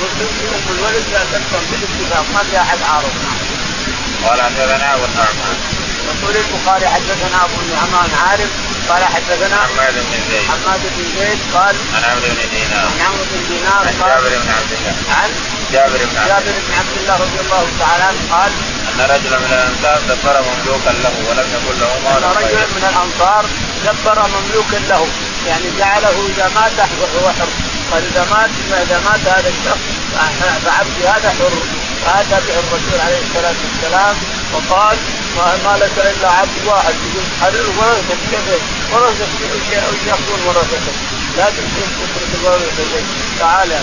وتكفي 0.00 0.44
ام 0.56 0.78
الولد 0.78 1.04
إذا 1.08 1.18
اعتدت 1.18 1.64
بالاتفاق. 1.70 2.24
ما 2.34 2.42
في 2.50 2.60
أحد 2.60 2.78
عارض 2.82 3.14
قال 4.26 4.42
حدثنا 4.42 4.94
أبو 4.94 5.04
النعمان 5.04 5.56
يقول 6.10 6.36
البخاري 6.36 6.86
حدثنا 6.88 7.44
أبو 7.44 7.56
النعمان 7.62 8.10
عارف 8.24 8.50
قال 8.88 9.04
حدثنا 9.04 9.56
حماد 9.56 9.94
بن 9.94 10.18
زيد. 10.30 10.42
حماد 10.50 10.80
بن 10.96 11.04
زيد 11.18 11.38
قال 11.54 11.74
عن 11.96 12.04
عمرو 12.10 12.28
بن 12.36 12.48
دينار. 12.54 12.86
عن 12.86 13.00
عمرو 13.06 13.24
بن 13.30 13.40
دينار 13.48 13.82
عن 13.88 13.94
جابر 13.98 14.32
بن 14.42 14.50
عبد 14.58 14.72
الله. 14.72 14.94
عن 15.18 15.30
جابر 15.72 16.00
بن 16.10 16.16
عبد 16.18 16.28
جابر 16.28 16.54
بن 16.66 16.72
عبد 16.78 16.96
الله 17.00 17.14
رضي 17.14 17.40
الله 17.44 17.64
تعالى 17.80 18.04
عنه 18.04 18.20
قال 18.30 18.52
أن 18.90 19.00
رجلا 19.14 19.38
من 19.38 19.52
الأنصار 19.58 19.98
دبر 20.08 20.36
مملوكا 20.48 20.90
له 21.04 21.14
ولم 21.28 21.48
يكن 21.56 21.74
له 21.80 21.92
مال 22.04 22.24
أن 22.24 22.30
رجلا 22.42 22.66
من 22.76 22.84
الأنصار 22.92 23.44
دبر 23.86 24.18
مملوكا 24.36 24.78
له. 24.90 25.08
يعني 25.46 25.66
جعله 25.78 26.16
إذا 26.30 26.46
مات 26.54 26.72
فهو 26.72 27.28
حر. 27.38 27.50
قال 27.90 28.02
إذا 28.10 28.26
مات 28.30 28.50
إذا 28.86 28.98
مات 29.06 29.22
هذا 29.34 29.48
الشخص 29.48 29.84
فعبدي 30.64 31.08
هذا 31.08 31.30
حر. 31.38 31.56
فاتى 32.06 32.38
به 32.46 32.58
الرسول 32.58 33.00
عليه 33.06 33.20
الصلاة 33.26 33.58
والسلام 33.64 34.16
وقال 34.52 34.98
ما 35.64 35.78
لك 35.80 36.16
إلا 36.16 36.28
عبد 36.28 36.66
واحد 36.66 36.94
يقول 36.94 37.24
حرر 37.40 37.68
ورثتك 37.78 38.18
كيف 38.30 38.46
ورثتك 38.92 39.40
إيش 39.42 40.02
يكون 40.06 40.40
ورثتك 40.46 40.94
لا 41.36 41.44
تمكن 41.44 41.86
تترك 41.98 42.32
الورثه 42.40 43.04
تعالى 43.38 43.80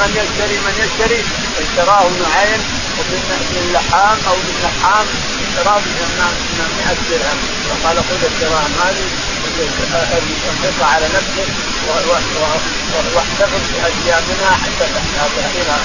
من 0.00 0.10
يشتري 0.20 0.56
من 0.66 0.74
يشتري 0.84 1.24
اشتراه 1.60 2.08
نعيم 2.22 2.62
وبن 2.98 3.20
اللحام 3.56 4.18
أو 4.28 4.34
بن 4.34 4.54
لحام 4.64 5.06
اشتراه 5.42 5.78
ب 5.78 5.86
100 6.78 6.96
درهم. 7.10 7.38
فقال 7.70 7.96
خذ 7.96 8.24
الدراهم 8.24 8.72
هذه 8.84 9.06
انفقها 10.50 10.86
على 10.86 11.06
نفسك 11.06 11.48
واحتفظ 13.14 13.60
بأيامنا 13.72 14.50
حتى 14.62 14.86
تحتاجها 14.94 15.78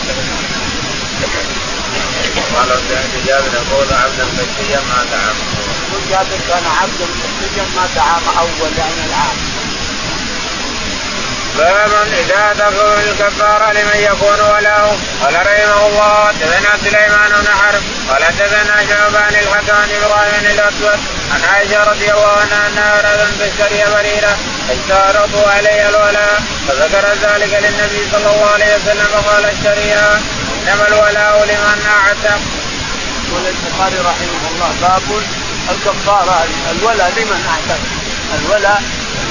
قال 2.55 2.67
سمعت 2.67 3.13
جابر 3.27 3.53
يقول 3.53 3.87
عبدا 3.93 4.25
مكيا 4.37 4.79
ما 4.89 5.05
دعا 5.11 5.33
يقول 5.89 6.01
جابر 6.09 6.39
كان 6.47 6.63
عبدا 6.81 7.05
مكيا 7.41 7.63
ما 7.75 7.87
دعا 7.95 8.19
أول 8.39 8.71
يعني 8.77 9.05
العام. 9.07 9.37
باب 11.57 11.91
إذا 12.13 12.53
تكون 12.59 13.03
الكفاره 13.09 13.71
لمن 13.71 13.99
يكون 14.11 14.39
وله 14.51 14.97
قال 15.21 15.35
رحمه 15.35 15.87
الله 15.87 16.27
حدثنا 16.27 16.77
سليمان 16.83 17.29
بن 17.29 17.47
حرب. 17.59 17.83
قال 18.09 18.23
حدثنا 18.23 18.75
شعبان 18.89 19.33
الحكم 19.43 19.77
إبراهيم 19.97 20.45
الأسود. 20.45 20.99
عن 21.33 21.41
عائشة 21.53 21.83
رضي 21.83 22.11
الله 22.11 22.31
عنها 22.41 22.67
أنها 22.67 22.99
ارادت 22.99 23.21
ان 23.21 23.33
تشتري 23.39 23.83
بريرة. 23.93 24.37
فاشترطوا 24.67 25.51
عليها 25.51 25.89
الولاء. 25.89 26.41
فذكر 26.67 27.05
ذلك 27.07 27.53
للنبي 27.63 28.01
صلى 28.11 28.29
الله 28.33 28.49
عليه 28.53 28.75
وسلم 28.75 29.07
فقال 29.13 29.45
اشتريها 29.45 30.19
إنما 30.59 30.87
الولاء 30.87 31.45
لمن 31.45 31.79
أعتق. 31.97 32.41
يقول 33.27 33.43
البخاري 33.47 33.97
رحمه 34.09 34.43
الله 34.51 34.71
باب 34.81 35.21
الكفارة 35.71 36.47
الولاء 36.71 37.09
لمن 37.17 37.41
أعتق 37.53 37.81
الولاء 38.39 38.83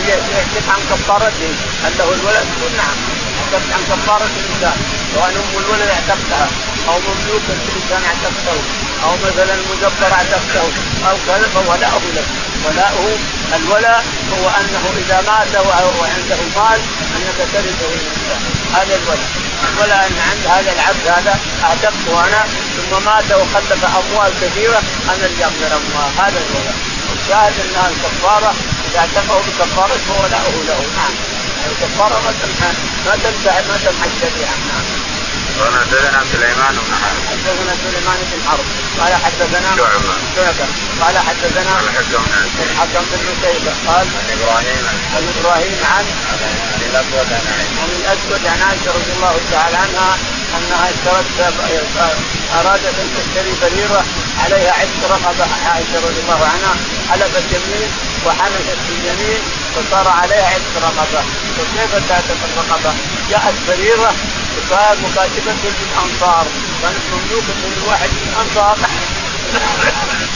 يحدث 0.09 0.69
عن 0.69 0.81
كفارته 0.91 1.51
هل 1.85 1.93
له 1.99 2.05
الولد؟ 2.05 2.47
يقول 2.59 2.73
نعم 2.77 2.97
يحدث 3.39 3.65
عن 3.73 3.83
كفارة 3.97 4.31
الإنسان 4.37 4.77
سواء 5.15 5.29
أم 5.29 5.65
الولد 5.65 5.89
اعتقتها 5.89 6.49
أو 6.89 6.97
مملوك 7.09 7.43
الإنسان 7.57 8.03
اعتقته 8.11 8.59
أو 9.05 9.13
مثلا 9.27 9.55
مدبر 9.71 10.11
اعتقته 10.13 10.67
أو 11.09 11.17
كذا 11.27 11.49
فولاؤه 11.55 12.03
له. 12.17 12.27
ولاؤه 12.67 13.19
الولاء 13.57 14.05
هو 14.33 14.49
أنه 14.49 14.85
إذا 14.97 15.19
مات 15.31 15.55
وعنده 15.67 16.41
مال 16.57 16.81
أنك 17.17 17.39
ترثه 17.53 17.91
الإنسان. 17.99 18.41
هذا 18.75 18.95
الولاء 18.97 19.29
الولاء 19.69 20.07
أن 20.07 20.19
عند 20.31 20.47
هذا 20.47 20.73
العبد 20.73 21.07
هذا 21.07 21.39
اعتقته 21.65 22.25
أنا 22.27 22.45
ثم 22.77 23.05
مات 23.05 23.33
وخلف 23.33 23.85
أموال 23.85 24.33
كثيرة 24.43 24.83
أنا 25.13 25.27
اللي 25.27 25.45
أقدر 25.45 25.77
اموال 25.77 26.13
هذا 26.19 26.41
الولاء 26.45 26.75
الشاهد 27.15 27.53
انها 27.65 27.89
الكفارة 27.89 28.55
إذا 28.91 28.99
اعتقه 28.99 29.39
بكفارة 29.39 29.97
فولاؤه 30.09 30.57
له. 30.69 30.81
نعم. 30.97 31.15
الكفاره 31.71 32.21
ما 32.25 32.33
تمحى 32.43 32.73
ما 33.07 33.17
تمسح 33.23 33.55
ما 33.69 33.77
تمحى 33.85 34.09
الشريعة. 34.15 34.55
نعم. 34.69 35.18
قال 35.59 35.73
حدثنا 35.81 36.21
سليمان 36.33 36.75
بن 36.87 36.95
حرب. 37.03 37.19
حدثنا 37.31 37.73
سليمان 37.85 38.19
بن 38.31 38.41
حرب. 38.49 38.67
قال 39.01 39.13
حدثنا 39.25 39.71
شعبة. 39.77 40.15
شعبة. 40.37 40.67
قال 41.03 41.19
حدثنا 41.19 41.73
الحكم 41.81 42.23
الحكم 42.63 43.05
بن 43.13 43.29
شيبة. 43.43 43.73
قال 43.87 44.07
عن 44.19 44.27
إبراهيم. 44.37 44.85
عن 45.15 45.23
إبراهيم 45.35 45.79
عن 45.85 46.05
عن 46.31 46.81
الأسود 46.91 47.33
عن 47.33 47.43
عن 47.81 47.91
الأسود 48.01 48.47
عن 48.47 48.61
عائشة 48.69 48.91
رضي 48.99 49.13
الله 49.17 49.35
تعالى 49.53 49.77
عنها 49.77 50.19
أنها 50.57 50.91
اشترت 50.91 51.27
أرادت 52.59 52.95
أن 53.03 53.09
تشتري 53.17 53.53
بريرة 53.63 54.05
عليها 54.45 54.73
عتق 54.73 55.01
رقبة. 55.11 55.47
عائشة 55.67 55.97
رضي 56.07 56.21
الله 56.25 56.41
عنها 56.53 56.75
حلفت 57.11 57.47
يمين 57.53 57.91
وحنفت 58.27 58.79
باليمين 58.89 59.41
فصار 59.75 60.09
عليها 60.09 60.47
عتق 60.47 60.75
رقبة. 60.83 61.23
وكيف 61.59 61.93
تعتق 62.09 62.41
الرقبة؟ 62.49 62.93
جاءت 63.31 63.55
بريرة 63.69 64.15
وكانت 64.59 64.99
مكاتبة 65.05 65.55
بالأنصار 65.63 66.47
كانت 66.83 67.05
مملوكة 67.13 67.89
واحد 67.89 68.09
من 68.09 68.29
الأنصار. 68.33 68.77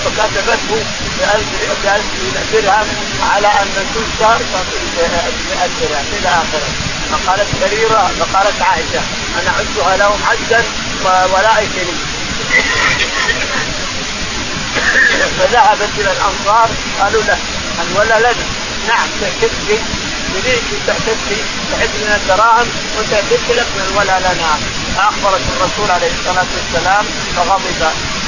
فكتبته 0.04 0.84
بألف 1.18 2.52
درهم 2.52 2.86
على 3.32 3.46
أن 3.46 3.68
تشتر 3.94 4.38
بمئة 4.38 5.68
درهم 5.80 6.06
إلى 6.18 6.28
آخره. 6.28 6.68
فقالت 7.12 7.48
بريرة 7.60 8.10
فقالت 8.20 8.62
عائشة 8.62 9.00
أنا 9.40 9.50
أعدها 9.50 9.96
لهم 9.96 10.20
عدا 10.30 10.64
ولا 11.04 11.60
لي 11.60 11.92
فذهبت 15.38 15.90
إلى 15.98 16.12
الأنصار 16.12 16.68
قالوا 17.00 17.22
له 17.22 17.38
الولد 17.82 18.36
نعم 18.88 19.08
تكفي 19.20 19.78
تريد 20.32 20.62
تعتدي 20.86 21.40
تعد 21.70 21.92
من 22.02 22.12
الدراهم 22.18 22.68
وتعتد 22.96 23.46
لك 23.58 23.68
من 23.76 23.84
الولا 23.90 24.18
لنا. 24.18 24.52
فاخبرت 24.96 25.44
الرسول 25.56 25.90
عليه 25.90 26.12
الصلاة 26.18 26.50
والسلام 26.56 27.04
فغضب 27.36 27.80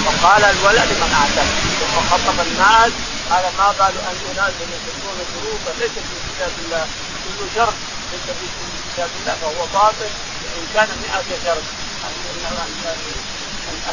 وقال 0.06 0.42
الولا 0.44 0.84
لمن 0.90 1.10
اعتق 1.20 1.48
ثم 1.80 1.94
خطب 2.10 2.36
الناس 2.46 2.92
قال 3.30 3.44
ما 3.58 3.68
بال 3.78 3.94
أن 4.08 4.16
اناس 4.30 4.54
يحبون 4.60 5.18
شروطا 5.32 5.72
ليس 5.80 5.94
في 6.06 6.16
كتاب 6.28 6.52
الله. 6.64 6.86
كل 7.24 7.46
شرط 7.56 7.74
ليس 8.12 8.26
في 8.38 8.46
كتاب 8.94 9.10
الله 9.20 9.34
فهو 9.42 9.66
باطل 9.74 10.10
وإن 10.44 10.66
كان 10.74 10.88
100 11.02 11.38
شرط 11.44 11.64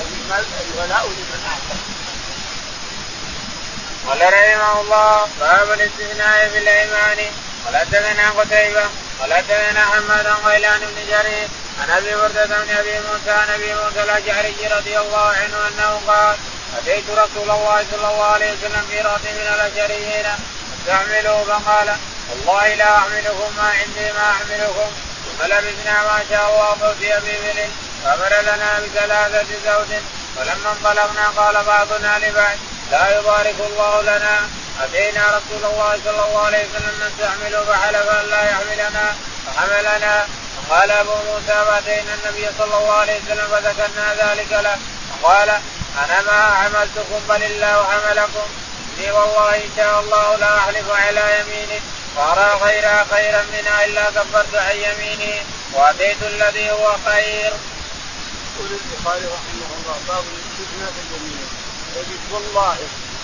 الولاء 0.02 1.06
لمن 1.08 1.41
اعتق 1.52 1.80
قال 4.08 4.21
رحمه 4.34 4.82
الله 4.82 5.28
باب 5.39 5.71
الاستثناء 5.71 6.50
في 6.54 6.58
الايمان 6.58 7.17
قال 7.65 7.78
حدثنا 7.78 8.30
قتيبة 8.30 8.84
قال 9.21 9.34
حدثنا 9.34 9.86
حماد 9.86 10.28
غيلان 10.45 10.80
بن 10.80 10.95
جرير 11.10 11.47
عن 11.82 11.89
أبي 11.89 12.15
بردة 12.15 12.45
بن 12.45 12.69
أبي 12.78 13.00
موسى 13.00 13.32
عن 13.32 13.50
أبي 13.50 13.74
موسى 13.74 14.04
الأشعري 14.04 14.56
رضي 14.78 15.00
الله 15.00 15.28
عنه 15.28 15.58
أنه 15.67 16.02
قال 16.08 16.36
أتيت 16.78 17.04
رسول 17.10 17.52
الله 17.52 17.86
صلى 17.91 18.08
الله 18.12 18.24
عليه 18.24 18.52
وسلم 18.54 18.86
في 18.89 19.00
رات 19.00 19.21
من 19.21 19.47
الأشعريين 19.56 20.26
استعمله 20.80 21.43
فقال 21.43 21.95
والله 22.30 22.76
لا 22.76 22.97
احملكم 22.97 23.50
ما 23.58 23.69
عندي 23.69 24.12
ما 24.12 24.32
احملكم 24.32 24.91
ثم 25.26 25.45
لبثنا 25.45 26.04
ما 26.04 26.19
شاء 26.30 26.50
الله 26.50 26.76
فوتي 26.82 27.10
بابل 27.10 27.69
فأمر 28.04 28.41
لنا 28.41 28.80
بثلاثة 28.80 29.47
زوج 29.65 30.00
فلما 30.36 30.71
انطلقنا 30.71 31.28
قال 31.38 31.63
بعضنا 31.63 32.19
لبعض 32.26 32.58
لا 32.91 33.19
يبارك 33.19 33.56
الله 33.69 34.02
لنا. 34.02 34.39
أتينا 34.79 35.27
رسول 35.27 35.71
الله 35.71 35.99
صلى 36.05 36.25
الله 36.25 36.45
عليه 36.45 36.65
وسلم 36.65 36.95
نستحمله 37.07 37.65
فحلف 37.65 38.10
أن 38.10 38.25
لا 38.29 38.43
يحملنا 38.51 39.15
فحملنا 39.45 40.27
فقال 40.69 40.91
أبو 40.91 41.12
موسى 41.12 41.65
فاتينا 41.67 42.13
النبي 42.13 42.47
صلى 42.57 42.77
الله 42.77 42.93
عليه 42.93 43.19
وسلم 43.25 43.47
فذكرنا 43.51 44.13
ذلك 44.13 44.51
له. 44.51 44.77
فقال 45.21 45.49
أنا 46.05 46.21
ما 46.21 46.53
حملتكم 46.55 47.19
بل 47.29 47.43
الله 47.43 47.88
حملكم. 47.91 48.47
إني 48.97 49.12
والله 49.12 49.55
إن 49.55 49.69
شاء 49.77 49.99
الله 49.99 50.36
لا 50.36 50.57
أحلف 50.57 50.91
على 50.91 51.39
يميني 51.39 51.79
فارى 52.15 52.60
غيرها 52.63 53.05
خيرا 53.12 53.41
منها 53.53 53.86
إلا 53.86 54.10
كفرت 54.10 54.55
عن 54.55 54.75
يميني 54.75 55.41
وأتيت 55.73 56.23
الذي 56.23 56.71
هو 56.71 56.95
خير. 57.05 57.53
يقول 58.55 58.69
البخاري 58.71 59.25
رحمه 59.25 59.69
الله 59.77 59.97
باب 60.07 60.23
الاستثناء 60.34 60.91
في 60.91 61.15
اليمين. 61.15 61.47
والله 62.31 62.77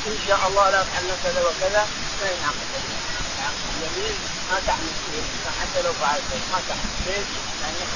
إن 0.07 0.17
شاء 0.27 0.47
الله 0.47 0.69
لا 0.69 0.81
افعل 0.81 1.07
كذا 1.23 1.41
وكذا 1.47 1.87
فإن 2.19 2.39
عقد 2.47 2.69
اليمين 3.77 4.17
ما 4.51 4.57
تحمل 4.67 4.93
فيه 5.05 5.23
حتى 5.59 5.81
لو 5.81 5.93
فعلت 5.93 6.29
ما 6.51 6.59
تحمل 6.69 6.91
ليش؟ 7.05 7.29
لأنك 7.61 7.91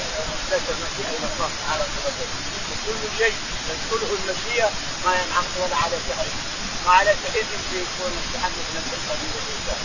لك 0.52 0.66
المشيئه 0.74 1.10
إلى 1.16 1.26
الله 1.32 1.50
تعالى 1.66 1.84
وتقدم 1.84 2.30
وكل 2.70 3.02
شيء 3.18 3.34
تدخله 3.68 4.10
المشيئه 4.18 4.70
ما 5.04 5.12
ينعقد 5.20 5.54
ولا 5.62 5.76
عليك 5.76 6.06
اثم 6.22 6.38
ما 6.86 6.92
عليك 6.92 7.18
اثم 7.28 7.56
في 7.70 7.76
يكون 7.84 8.12
تحمل 8.34 8.64
نفس 8.76 8.90
القبيلة. 8.98 9.38
الانسان 9.42 9.82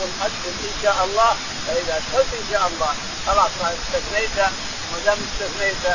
قل 0.00 0.10
أدخل 0.26 0.54
إن 0.70 0.78
شاء 0.82 1.04
الله 1.04 1.36
فإذا 1.66 1.96
أدخلت 1.96 2.30
إن 2.40 2.46
شاء 2.52 2.66
الله 2.68 2.92
خلاص 3.26 3.50
ما 3.62 3.68
استثنيت 3.78 4.38
ما 4.94 5.00
دام 5.04 5.18
استثنيت 5.28 5.86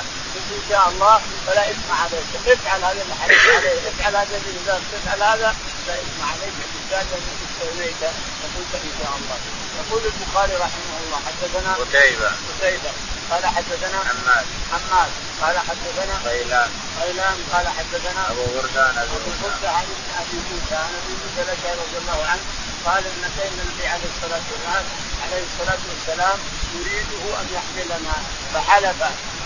إن 0.51 0.63
شاء 0.69 0.89
الله 0.89 1.21
فلا 1.47 1.63
إثم 1.71 1.89
عليك. 2.01 2.29
افعل 2.47 2.83
هذا 2.83 3.01
اللي 3.01 3.15
حريص 3.21 3.39
عليه. 3.55 3.79
افعل 3.89 4.15
هذا 4.15 4.35
الانسان 4.41 4.81
تفعل 4.91 5.23
هذا 5.23 5.55
لا 5.87 5.93
إثم 5.93 6.21
عليك. 6.31 6.55
الإنسان 6.67 7.05
لانك 7.11 7.39
استثنيت 7.47 8.01
فقلت 8.39 8.73
إن 8.89 8.93
شاء 8.99 9.13
الله. 9.19 9.37
يقول 9.79 10.01
البخاري 10.11 10.55
رحمه 10.65 10.95
الله 11.03 11.19
حدثنا 11.27 11.71
قتيبة. 11.73 12.31
قتيبة. 12.49 12.91
قال 13.31 13.45
حدثنا 13.45 13.99
حماد. 14.09 14.45
حماد. 14.71 15.11
قال 15.41 15.55
حدثنا 15.59 16.15
غيلان 16.25 16.69
غيلان 17.01 17.37
قال 17.53 17.67
حدثنا 17.67 18.31
أبو 18.31 18.45
بردان 18.55 18.97
أبو 18.97 19.15
بكر 19.43 19.67
عن 19.67 19.85
ابن 19.95 20.09
أبي 20.21 20.37
موسى. 20.49 20.75
عن 20.75 20.93
أبي 20.99 21.13
موسى 21.21 21.41
رضي 21.83 21.97
الله 22.01 22.25
عنه 22.31 22.41
قال 22.85 23.03
إن 23.05 23.23
سيدنا 23.37 23.61
النبي 23.63 23.87
عليه 23.87 24.09
الصلاة 24.15 24.41
والسلام 24.49 24.85
عليه 25.23 25.43
الصلاة 25.49 25.81
والسلام 25.89 26.37
يريده 26.75 27.23
أن 27.41 27.47
يحملنا 27.57 28.15
فحلف 28.53 28.99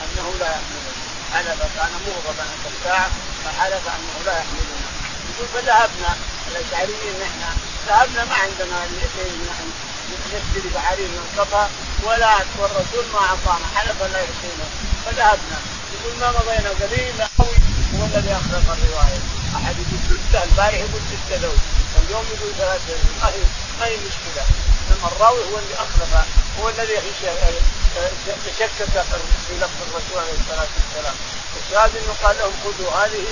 أنه 0.04 0.28
لا 0.40 0.48
يحملنا. 0.56 0.94
حلف 1.34 1.60
كان 1.76 1.92
مغضبا 2.08 2.44
عند 2.52 2.66
الساعة 2.74 3.10
فحلف 3.46 3.84
أنه 3.88 4.16
لا 4.26 4.38
يحملنا. 4.38 4.88
يقول 5.30 5.48
فذهبنا 5.54 6.18
الاشعريين 6.52 7.16
نحن. 7.22 7.42
ذهبنا 7.88 8.24
ما 8.26 8.36
عندنا 8.36 8.78
نشتري 10.34 10.70
بعير 10.76 11.08
من 11.08 11.26
صفا 11.38 11.70
ولا 12.04 12.38
والرسول 12.60 13.06
ما 13.14 13.20
أعطانا. 13.20 13.66
حلف 13.76 14.02
لا 14.02 14.20
يعطينا 14.20 14.68
فذهبنا. 15.06 15.58
يقول 15.94 16.14
ما 16.20 16.32
مضينا 16.32 16.70
قليل 16.70 17.18
قوي 17.40 17.58
هو 17.94 18.06
الذي 18.06 18.32
اخلق 18.32 18.78
الرواية. 18.78 19.22
أحد 19.56 19.76
يقول 19.82 20.00
ستة 20.10 20.44
البارح 20.44 20.74
يقول 20.74 21.02
ستة 21.12 21.36
ذوي. 21.36 21.60
اليوم 22.08 22.26
يقول 22.34 22.52
ثلاثة 22.58 22.94
ما 23.22 23.28
هي 23.30 23.44
ما 23.80 23.86
هي 23.86 23.96
مشكله 23.96 24.46
الراوي 25.08 25.40
هو 25.40 25.58
اللي 25.58 25.76
اخلف 25.76 26.14
هو 26.60 26.70
الذي 26.70 26.98
تشكك 28.46 28.72
في 29.48 29.54
لفظ 29.62 29.80
الرسول 29.88 30.18
عليه 30.20 30.38
الصلاة 30.42 30.68
والسلام. 30.76 31.16
الشاهد 31.66 31.96
إنه 31.96 32.14
قال 32.24 32.36
لهم 32.40 32.54
خذوا 32.64 32.92
هذه. 32.92 33.26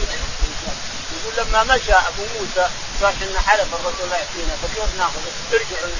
يقول 1.11 1.33
لما 1.37 1.63
مشى 1.63 1.93
أبو 1.93 2.23
موسى 2.39 2.69
قال 3.01 3.13
إن 3.23 3.39
حلف 3.39 3.67
الرسول 3.73 4.09
لا 4.09 4.17
يأتينا 4.17 4.55
فكيف 4.61 4.95
نأخذ؟ 4.97 5.21
ارجعوا 5.53 5.91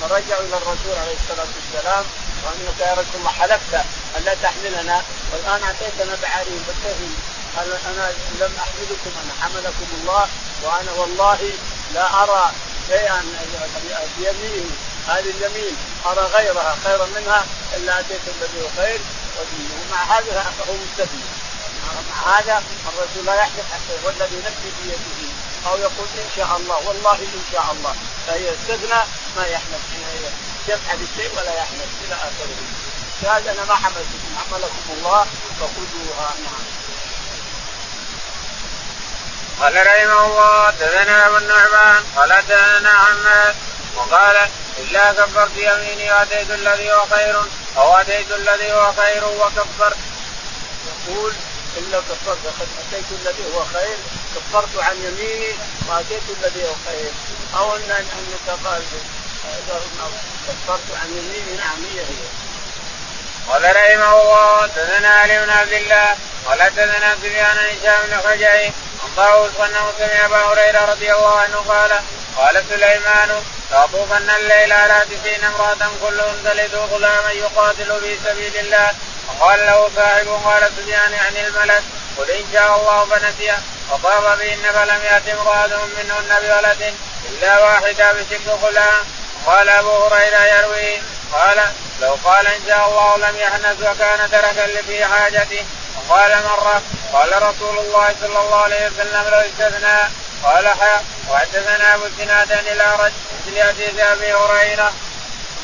فرجعوا 0.00 0.42
إلى 0.46 0.56
الرسول 0.56 0.94
عليه 1.02 1.16
الصلاة 1.22 1.46
والسلام 1.56 2.04
وانك 2.44 2.80
يا 2.80 2.92
رسول 2.92 3.16
الله 3.18 3.30
حلفت 3.30 3.74
ان 4.16 4.22
لا 4.24 4.34
تحملنا؟ 4.42 5.02
والآن 5.32 5.62
أعطيتنا 5.62 6.16
بعارين 6.22 6.64
فكيف 6.66 6.96
قال 7.56 7.72
أنا 7.72 8.12
لم 8.40 8.52
أحملكم 8.64 9.10
أنا 9.22 9.32
حملكم 9.42 9.86
الله 10.00 10.28
وأنا 10.62 10.92
والله 10.92 11.50
لا 11.94 12.22
أرى 12.22 12.52
شيئا 12.88 13.22
بيميني 14.18 14.70
هذه 15.08 15.30
اليمين 15.30 15.76
أرى 16.06 16.20
غيرها 16.20 16.76
خيرا 16.84 17.06
منها 17.06 17.44
إلا 17.76 18.00
آتيت 18.00 18.20
الذي 18.28 18.62
هو 18.62 18.68
خير 18.82 19.00
ومع 19.38 20.02
هذا 20.02 20.52
فهو 20.58 20.74
مستثني 20.74 21.20
مع 22.10 22.38
هذا 22.38 22.62
الرسول 22.88 23.26
لا 23.26 23.34
يحلف 23.34 23.64
حتى 23.72 24.06
والذي 24.06 24.36
نفسي 24.36 24.72
بيده 24.82 25.26
أو 25.66 25.76
يقول 25.78 26.06
إن 26.18 26.30
شاء 26.36 26.56
الله 26.56 26.88
والله 26.88 27.14
إن 27.14 27.44
شاء 27.52 27.66
الله. 27.72 27.94
فهي 28.26 28.50
استثنى 28.50 29.00
ما 29.36 29.46
يحلف 29.46 29.82
يفعل 30.68 30.98
الشيء 31.02 31.30
ولا 31.36 31.54
يحلف 31.54 31.90
إلى 32.04 32.14
آخره. 32.14 32.56
قال 33.24 33.48
أنا 33.48 33.64
ما 33.64 33.74
حملتكم 33.74 34.32
حملكم 34.50 34.84
الله 34.98 35.26
فخذوها. 35.60 36.34
نعم. 36.44 36.64
قال 39.60 39.86
رحمه 39.86 40.26
الله 40.26 40.66
حدثنا 40.66 41.26
أبو 41.26 41.36
النعمان 41.36 42.04
قال 42.16 42.32
حدثنا 42.32 42.90
عماد 42.90 43.54
وقال 43.96 44.36
إلا 44.78 45.12
كفرت 45.12 45.56
يميني 45.56 46.12
واتيت 46.12 46.50
الذي 46.50 46.92
هو 46.92 47.06
خير 47.10 47.42
أو 47.76 47.96
أتيت 47.96 48.30
الذي 48.30 48.72
هو 48.72 48.92
خير 48.92 49.24
وكفرت 49.24 49.96
يقول 50.86 51.32
إلا 51.76 51.98
كفرت 51.98 52.46
قد 52.60 52.68
أتيت 52.80 53.04
الذي 53.20 53.54
هو 53.54 53.64
خير 53.64 53.96
كفرت 54.36 54.84
عن 54.84 54.96
يميني 54.96 55.54
وأتيت 55.88 56.22
الذي 56.38 56.64
هو 56.68 56.74
خير. 56.86 57.10
أو 57.56 57.76
ان 57.76 57.90
أنك 57.90 58.58
قال 58.64 58.82
كفرت 60.48 60.98
عن 61.02 61.08
يميني 61.10 61.56
نعم 61.56 61.84
هي 61.92 62.00
هي. 62.00 62.26
قال 63.48 63.62
رحمه 63.64 64.22
الله 64.22 64.62
حدثنا 64.62 65.08
علي 65.08 65.44
بن 65.44 65.50
عبد 65.50 65.72
الله 65.72 66.16
قال 66.46 66.62
حدثنا 66.62 67.16
سفيان 67.22 67.58
هشام 67.58 68.06
بن 68.06 68.20
خجعي 68.24 68.66
عن 68.66 69.08
طاووس 69.16 69.50
أنه 69.60 69.92
سمع 69.98 70.24
أبا 70.24 70.36
هريرة 70.36 70.84
رضي 70.84 71.12
الله 71.14 71.38
عنه 71.38 71.56
قال 71.56 72.00
قال 72.36 72.64
سليمان 72.70 73.42
لأطوفن 73.70 74.30
الليل 74.30 74.72
على 74.72 75.04
تسعين 75.10 75.44
امرأة 75.44 75.90
كلهم 76.02 76.36
تلد 76.44 76.74
غلاما 76.74 77.30
يقاتل 77.30 78.00
في 78.00 78.18
سبيل 78.24 78.56
الله. 78.56 78.90
وقال 79.28 79.58
له 79.66 79.90
صاحب 79.96 80.28
قال 80.44 80.70
سفيان 80.76 81.12
يعني 81.12 81.46
الملك 81.46 81.82
قل 82.18 82.30
إن 82.30 82.44
شاء 82.52 82.76
الله 82.76 83.04
فنسيه 83.04 83.58
وطاف 83.90 84.38
بهن 84.38 84.72
فلم 84.72 85.00
يأت 85.04 85.28
امرأة 85.28 85.66
منهن 85.66 86.36
بولد 86.42 86.94
إلا 87.28 87.58
واحدة 87.58 88.12
بشق 88.12 88.58
غلام. 88.62 89.04
قال 89.46 89.68
أبو 89.68 90.06
هريرة 90.06 90.44
يروي 90.44 91.02
قال 91.32 91.58
لو 92.00 92.16
قال 92.24 92.46
إن 92.46 92.60
شاء 92.68 92.88
الله 92.88 93.16
لم 93.16 93.36
يحنث 93.36 93.76
وكان 93.80 94.30
تركا 94.30 94.82
في 94.86 95.04
حاجته. 95.04 95.64
وقال 96.08 96.42
مرة 96.44 96.82
قال 97.12 97.42
رسول 97.42 97.78
الله 97.78 98.14
صلى 98.20 98.38
الله 98.38 98.62
عليه 98.62 98.86
وسلم 98.86 99.24
لو 99.30 99.38
استثنى 99.38 99.98
قال 100.42 100.68
حا 100.68 101.04
وحدثنا 101.30 101.94
أبو 101.94 102.06
الزناد 102.06 102.52
عن 102.52 102.66
الأعرج 102.66 103.12
حديث 103.46 103.98
أبي 103.98 104.34
هريرة. 104.34 104.92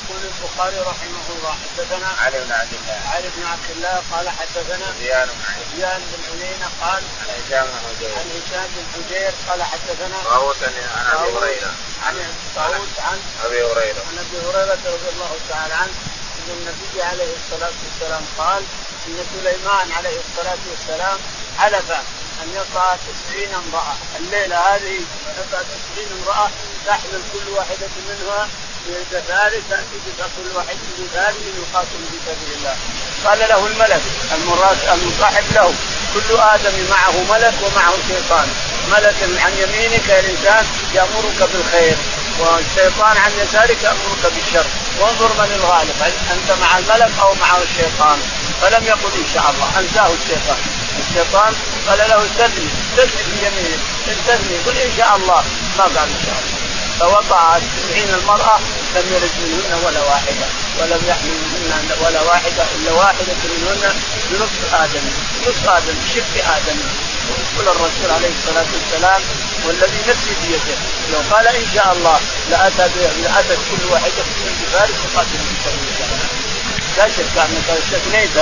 يقول 0.03 0.23
البخاري 0.25 0.79
رحمه 0.81 1.27
الله 1.31 1.55
حدثنا 1.63 2.09
علي 2.23 2.41
بن 2.45 2.53
عبد 2.53 2.73
الله. 2.73 3.01
علي 3.15 3.29
بن 3.37 3.47
عبد 3.47 3.71
الله 3.77 4.03
قال 4.13 4.29
حدثنا 4.29 4.87
سفيان 4.99 5.29
بن 5.29 5.35
سفيان 5.73 6.01
بن 6.13 6.43
عيينه 6.43 6.69
قال 6.81 7.03
عن 7.21 7.29
هشام 7.39 7.67
بن 7.67 7.79
حجير. 7.85 8.11
عن 8.19 8.27
هشام 8.37 8.69
بن 8.77 8.85
حجير 8.95 9.33
قال 9.49 9.63
حدثنا 9.63 10.17
طاووس 10.25 10.57
عن 10.63 10.75
أبي 11.13 11.39
هريرة. 11.39 11.73
عن 12.07 12.35
طاووس 12.57 12.95
عن 12.99 13.21
أبي 13.45 13.65
هريرة. 13.65 14.03
عن 14.09 14.19
أبي 14.19 14.39
هريرة 14.47 14.73
رضي 14.73 15.09
الله 15.15 15.37
تعالى 15.49 15.75
عنه 15.75 15.95
إن 16.39 16.49
النبي 16.51 17.03
عليه 17.03 17.33
الصلاة 17.41 17.73
والسلام 17.85 18.25
قال 18.39 18.63
إن 19.07 19.25
سليمان 19.35 19.93
عليه 19.93 20.19
الصلاة 20.25 20.63
والسلام 20.71 21.19
حلف 21.59 21.93
أن 22.43 22.49
يقع 22.55 22.97
تسعين 22.97 23.55
امرأة. 23.55 23.95
الليلة 24.21 24.57
هذه 24.57 25.01
يقع 25.39 25.63
تسعين 25.73 26.09
امرأة 26.23 26.51
تحمل 26.87 27.23
كل 27.33 27.51
واحدة 27.57 27.89
منها 28.09 28.49
بذلك 28.89 29.63
تاتي 29.71 29.99
كل 30.37 30.57
واحد 30.57 30.77
بذلك 30.99 31.45
يقاتل 31.63 32.01
في 32.11 32.19
سبيل 32.27 32.59
الله. 32.59 32.77
قال 33.25 33.39
له 33.39 33.67
الملك 33.67 34.03
المراد 34.35 34.79
المصاحب 34.93 35.45
له 35.55 35.75
كل 36.15 36.37
آدم 36.37 36.91
معه 36.91 37.15
ملك 37.31 37.55
ومعه 37.63 37.95
شيطان. 38.09 38.49
ملك 38.93 39.17
عن 39.45 39.53
يمينك 39.53 40.09
يا 40.09 40.21
إنسان 40.31 40.67
يأمرك 40.95 41.51
بالخير 41.53 41.97
والشيطان 42.41 43.17
عن 43.17 43.33
يسارك 43.39 43.83
يأمرك 43.83 44.33
بالشر. 44.35 44.67
وانظر 45.01 45.29
من 45.29 45.53
الغالب 45.53 46.03
أنت 46.33 46.59
مع 46.61 46.79
الملك 46.79 47.13
أو 47.21 47.35
مع 47.35 47.57
الشيطان. 47.57 48.19
فلم 48.63 48.85
يقل 48.85 49.13
إن 49.19 49.27
شاء 49.35 49.51
الله 49.51 49.81
أنساه 49.81 50.11
الشيطان. 50.23 50.82
الشيطان 50.99 51.55
قال 51.89 51.99
له 51.99 52.25
استثني 52.25 52.69
استثني 52.91 53.23
في 53.25 53.47
يمينه 53.47 53.79
استثني 54.09 54.57
قل 54.67 54.79
إن 54.79 54.93
شاء 54.97 55.17
الله. 55.17 55.45
ما 55.79 55.85
قال 55.85 56.09
إن 56.17 56.23
شاء 56.27 56.39
الله. 56.43 56.63
فوضع 57.01 57.59
سبعين 57.59 58.15
المرأة 58.15 58.59
لم 58.95 59.07
يلد 59.15 59.33
منهن 59.43 59.81
ولا 59.85 60.01
واحدة 60.01 60.47
ولم 60.79 61.01
يحمل 61.09 61.39
منهن 61.55 61.89
ولا 62.05 62.23
واحدة 62.23 62.65
إلا 62.77 62.93
واحدة 62.93 63.37
منهن 63.45 63.95
بنصف 64.31 64.75
آدم 64.75 65.05
نصف 65.47 65.69
آدم 65.69 65.95
بشق 66.05 66.35
آدم. 66.57 66.79
يقول 67.55 67.69
الرسول 67.69 68.11
عليه 68.11 68.31
الصلاة 68.39 68.67
والسلام 68.75 69.21
والذي 69.67 70.01
نفسي 70.09 70.35
بيده. 70.43 70.77
لو 71.13 71.21
قال 71.37 71.47
إن 71.47 71.67
شاء 71.75 71.93
الله 71.93 72.21
لأتى 72.51 72.89
لأتت 73.23 73.59
كل 73.71 73.93
واحدة 73.93 74.23
من 74.45 74.53
بفارس 74.61 74.91
تقاتل 75.05 75.39
في 75.49 75.55
سبيل 75.65 75.89
الله. 76.05 76.19
لا 76.99 77.09
شك 77.09 77.39
أنك 77.39 77.79
استثنيت 77.79 78.37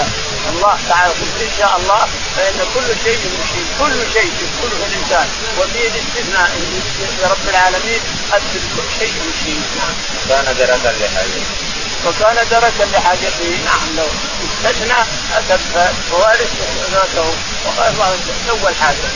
الله 0.49 0.79
تعالى 0.89 1.13
قلت 1.13 1.43
إن 1.43 1.53
شاء 1.59 1.77
الله 1.77 2.03
فإن 2.37 2.59
كل 2.75 2.89
شيء 3.05 3.21
مشين 3.41 3.67
كل 3.81 4.13
شيء 4.13 4.31
يقوله 4.45 4.87
الإنسان. 4.87 5.29
وفيه 5.59 5.89
الاستثناء 5.89 6.51
رب 7.31 7.49
العالمين 7.49 8.01
اثبت 8.33 8.63
كل 8.77 8.89
شيء 8.99 9.15
مشين 9.29 9.63
كان 10.29 10.45
دركا 10.59 10.91
لحاجته. 11.01 11.45
وكان 12.07 12.37
دركا 12.51 12.85
لحاجته. 12.93 13.51
نعم 13.65 13.97
لو 13.97 14.09
استثنى 14.45 15.01
اتى 15.37 15.59
فوارث 16.11 16.53
ذاته 16.93 17.35
وقال 17.67 17.93
الله 17.93 18.17
سوى 18.47 18.71
الحاجة 18.71 19.09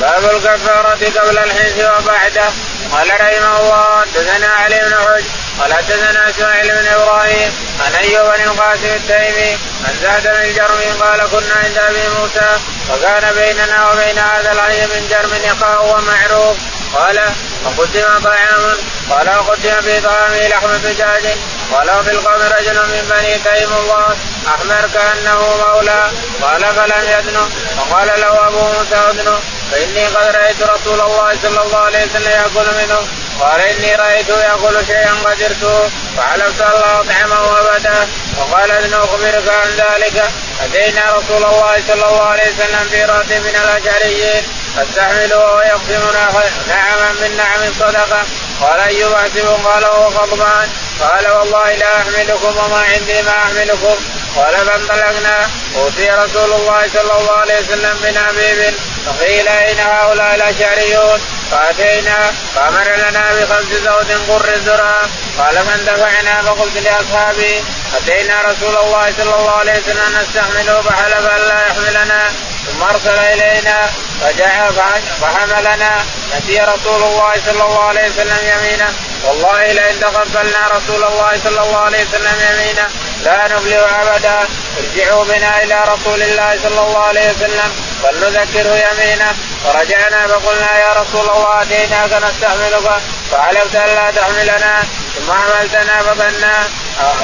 باب 0.00 0.30
الكفارة 0.30 1.20
قبل 1.20 1.38
الحنث 1.38 1.78
وبعده. 1.78 2.48
قال 2.92 3.08
رحمه 3.20 3.60
الله 3.60 4.00
حدثنا 4.00 4.46
علي 4.46 4.78
بن 4.78 4.94
حجر 4.94 5.24
قال 5.60 5.74
حدثنا 5.74 6.30
إسماعيل 6.30 6.68
بن 6.68 6.86
إبراهيم 6.86 7.52
عن 7.80 7.94
أيوب 7.94 8.26
بن 8.26 8.42
القاسم 8.42 8.86
التيمي 8.86 9.58
عن 9.84 9.94
زهد 10.02 10.22
بن 10.22 10.54
جرم 10.54 11.02
قال 11.02 11.30
كنا 11.30 11.54
عند 11.64 11.78
أبي 11.78 12.08
موسى 12.18 12.50
وكان 12.90 13.34
بيننا 13.34 13.90
وبين 13.90 14.18
هذا 14.18 14.52
الحي 14.52 14.86
من 14.86 15.08
جرم 15.10 15.34
يقع 15.44 15.80
ومعروف. 15.80 16.56
قال 16.94 17.20
وقدم 17.64 18.18
طعام 18.24 18.76
قال 19.10 19.28
وقدم 19.28 19.80
في 19.80 20.00
طعامه 20.00 20.48
لحم 20.48 20.76
دجاج 20.84 21.24
قال 21.72 21.90
وفي 21.90 22.10
القوم 22.10 22.42
رجل 22.58 22.74
من 22.74 23.02
بني 23.10 23.34
تيم 23.38 23.72
الله 23.72 24.16
احمر 24.48 24.88
كأنه 24.94 25.40
مولى 25.66 26.10
قال 26.42 26.60
فلم 26.60 27.04
يدنه 27.18 27.48
فقال 27.76 28.20
له 28.20 28.48
أبو 28.48 28.58
موسى 28.58 28.96
ادنه 29.10 29.38
فإني 29.72 30.06
قد 30.06 30.36
رأيت 30.36 30.62
رسول 30.62 31.00
الله 31.00 31.36
صلى 31.42 31.62
الله 31.62 31.78
عليه 31.78 32.04
وسلم 32.04 32.30
يأكل 32.30 32.68
منه. 32.78 33.00
قال 33.40 33.60
اني 33.60 33.94
رايته 33.94 34.42
ياكل 34.42 34.86
شيئا 34.86 35.14
قدرته 35.24 35.90
فعلمت 36.16 36.60
الله 36.60 37.00
اطعمه 37.00 37.60
ابدا 37.60 38.08
وقال 38.38 38.70
ان 38.70 38.94
أخبرك 38.94 39.48
عن 39.48 39.70
ذلك. 39.70 40.30
أتينا 40.64 41.12
رسول 41.12 41.44
الله 41.44 41.82
صلى 41.88 41.94
الله 42.08 42.22
عليه 42.22 42.42
وسلم 42.42 42.88
في 42.90 43.04
رات 43.04 43.32
من 43.32 43.54
الأشعريين. 43.64 44.42
فاستحملوا 44.76 45.56
ويقسمنا 45.56 46.28
نعما 46.68 47.12
من 47.20 47.36
نعم 47.36 47.72
صدقه 47.80 48.22
قال 48.60 48.80
ايوب 48.80 49.12
احسب 49.12 49.46
قال 49.64 49.84
وهو 49.84 50.08
غضبان. 50.08 50.68
قال 51.00 51.28
والله 51.28 51.72
لا 51.72 51.96
أحملكم 51.96 52.56
وما 52.56 52.80
عندي 52.80 53.22
ما 53.22 53.30
أحملكم. 53.30 53.96
قال 54.36 54.56
فانطلقنا 54.56 55.50
أوتي 55.76 56.10
رسول 56.10 56.52
الله 56.52 56.82
صلى 56.94 57.12
الله 57.18 57.36
عليه 57.36 57.58
وسلم 57.58 57.96
بنبيب 58.02 58.74
فقيل 59.06 59.48
أين 59.48 59.80
هؤلاء 59.80 60.34
الأشعريون؟ 60.34 61.20
فأتينا 61.50 62.32
فأمر 62.54 62.96
لنا 62.96 63.24
بخمس 63.32 63.72
زوج 63.84 64.10
قر 64.28 64.54
الذرى 64.54 65.00
قال 65.38 65.56
فاندفعنا 65.66 66.42
فقلت 66.42 66.76
لأصحابي 66.76 67.64
أتينا 67.96 68.42
رسول 68.42 68.76
الله 68.76 69.12
صلى 69.18 69.34
الله 69.34 69.50
عليه 69.50 69.72
وسلم 69.72 70.18
نستحمله 70.20 70.80
فحلف 70.80 71.26
أن 71.26 71.48
لا 71.48 71.66
يحملنا. 71.66 72.32
ثم 72.68 72.82
أرسل 72.82 73.18
إلينا 73.18 73.90
فجاء 74.20 74.72
فحملنا 75.20 76.04
نسي 76.36 76.60
رسول 76.60 77.02
الله 77.02 77.32
صلى 77.46 77.64
الله 77.64 77.84
عليه 77.84 78.08
وسلم 78.08 78.38
يمينه 78.42 78.92
والله 79.24 79.72
لئن 79.72 80.00
تقبلنا 80.00 80.68
رسول 80.76 81.04
الله 81.04 81.32
صلى 81.44 81.60
الله 81.62 81.78
عليه 81.78 82.04
وسلم 82.04 82.36
يمينه 82.50 82.88
لا 83.24 83.48
نبلغ 83.48 83.84
أبدا. 84.02 84.38
ارجعوا 84.78 85.24
بنا 85.24 85.62
إلى 85.62 85.84
رسول 85.88 86.22
الله 86.22 86.58
صلى 86.62 86.80
الله 86.80 87.04
عليه 87.04 87.30
وسلم. 87.30 87.70
فلنذكره 88.02 88.74
يمينه 88.86 89.32
فرجعنا 89.64 90.26
فقلنا 90.26 90.78
يا 90.78 90.92
رسول 90.92 91.30
الله 91.30 91.62
أتيناك 91.62 92.12
نستحملك. 92.12 92.86
فعلمت 93.30 93.76
أن 93.76 93.94
لا 93.94 94.10
تحملنا. 94.10 94.82
ثم 95.16 95.32
حملتنا 95.32 96.02
فظنا 96.02 96.68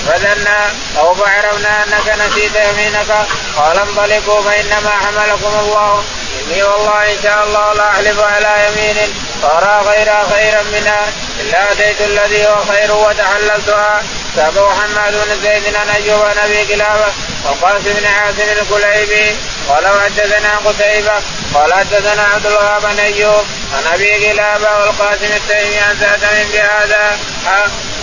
فظنا 0.06 0.72
أو 0.98 1.14
فعرفنا 1.14 1.84
أنك 1.84 2.08
نسيت 2.08 2.52
يمينك 2.56 3.26
قال 3.56 3.78
انطلقوا 3.78 4.42
فإنما 4.42 4.90
حملكم 4.90 5.58
الله. 5.60 6.04
إني 6.40 6.62
والله 6.62 7.12
إن 7.12 7.18
شاء 7.22 7.44
الله 7.44 7.72
لا 7.72 7.90
أحلف 7.90 8.20
على 8.20 8.66
يمين 8.66 8.96
فأرى 9.42 9.82
غيرها 9.86 10.26
خيرا 10.32 10.62
منها 10.62 11.06
إلا 11.40 11.72
أتيت 11.72 12.00
الذي 12.00 12.46
هو 12.46 12.64
خير 12.64 12.92
وتحللتها. 12.92 14.02
تابع 14.36 14.68
محمد 14.68 15.12
بن 15.12 15.40
زيد 15.42 15.76
عن 15.76 15.88
أيوب 15.88 16.20
بن 16.20 16.38
أبي 16.38 16.64
كلابه 16.66 17.12
وقاسم 17.44 17.92
بن 17.92 18.06
عاصم 18.06 18.48
الكليبي 18.52 19.36
قال 19.68 19.86
حدثنا 19.86 20.56
قتيبة 20.64 21.22
قال 21.54 21.74
حدثنا 21.74 22.22
عبد 22.34 22.46
الوهاب 22.46 22.82
بن 22.82 22.98
أيوب 22.98 23.44
عن 23.76 23.92
أبي 23.94 24.32
كلابه 24.32 24.78
والقاسم 24.78 25.32
التيمي 25.36 25.78
عن 25.78 25.96
سعد 26.00 26.46
بهذا. 26.52 27.18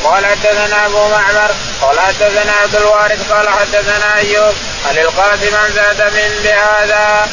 قال 0.04 0.26
حدثنا 0.26 0.86
أبو 0.86 1.10
معمر 1.10 1.52
قال 1.82 2.00
حدثنا 2.00 2.52
عبد 2.52 2.76
الوارث 2.76 3.32
قال 3.32 3.50
حدثنا 3.50 4.16
أيوب 4.18 4.54
عن 4.86 4.98
القاسم 4.98 5.56
عن 5.56 5.74
سعد 5.74 6.14
بهذا. 6.44 7.30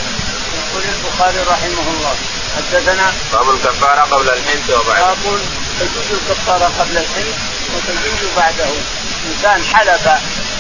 يقول 0.59 0.83
البخاري 0.85 1.39
رحمه 1.39 1.87
الله 1.91 2.14
حدثنا 2.57 3.12
باب 3.33 3.51
الكفارة 3.51 4.01
قبل 4.01 4.29
الحنث 4.29 4.71
وبعده. 4.71 5.05
باب 5.05 5.41
تجوز 5.81 6.11
الكفارة 6.11 6.73
قبل 6.81 6.99
الحنث 6.99 7.37
وتجوز 7.75 8.31
بعده. 8.37 8.71
إنسان 9.29 9.64
حلف 9.75 10.09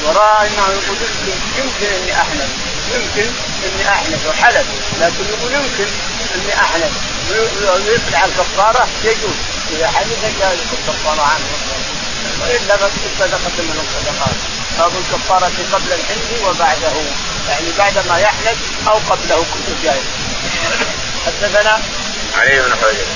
وراى 0.04 0.46
إنه 0.46 0.66
يقول 0.68 0.96
يمكن 1.00 1.38
يمكن 1.58 1.94
إني 1.94 2.12
أحلف 2.22 2.50
يمكن 2.94 3.30
إني 3.64 3.88
أحلف 3.88 4.26
وحلف 4.28 4.66
لكن 5.00 5.24
يقول 5.32 5.52
يمكن 5.52 5.88
إني 6.34 6.54
أحلف. 6.60 6.92
ويطلع 7.30 8.24
الكفارة 8.24 8.88
يجوز. 9.04 9.38
إذا 9.70 9.88
حلف 9.88 10.24
جاز 10.40 10.58
الكفارة 10.72 11.22
عنه. 11.22 11.48
وإلا 12.40 12.76
بس 12.76 12.92
صدقة 13.18 13.56
من 13.58 13.78
الصدقات. 13.84 14.36
باب 14.78 14.92
الكفاره 14.98 15.52
قبل 15.72 15.92
الحنث 15.92 16.42
وبعده. 16.44 16.96
يعني 17.48 17.68
بعد 17.78 17.94
ما 18.08 18.18
يحلف 18.18 18.58
أو 18.88 18.94
قبله 19.10 19.36
كله 19.36 19.76
جائز 19.84 20.04
حدثنا 21.26 21.78
علي 22.38 22.60
بن 22.60 22.74
حجر. 22.82 23.06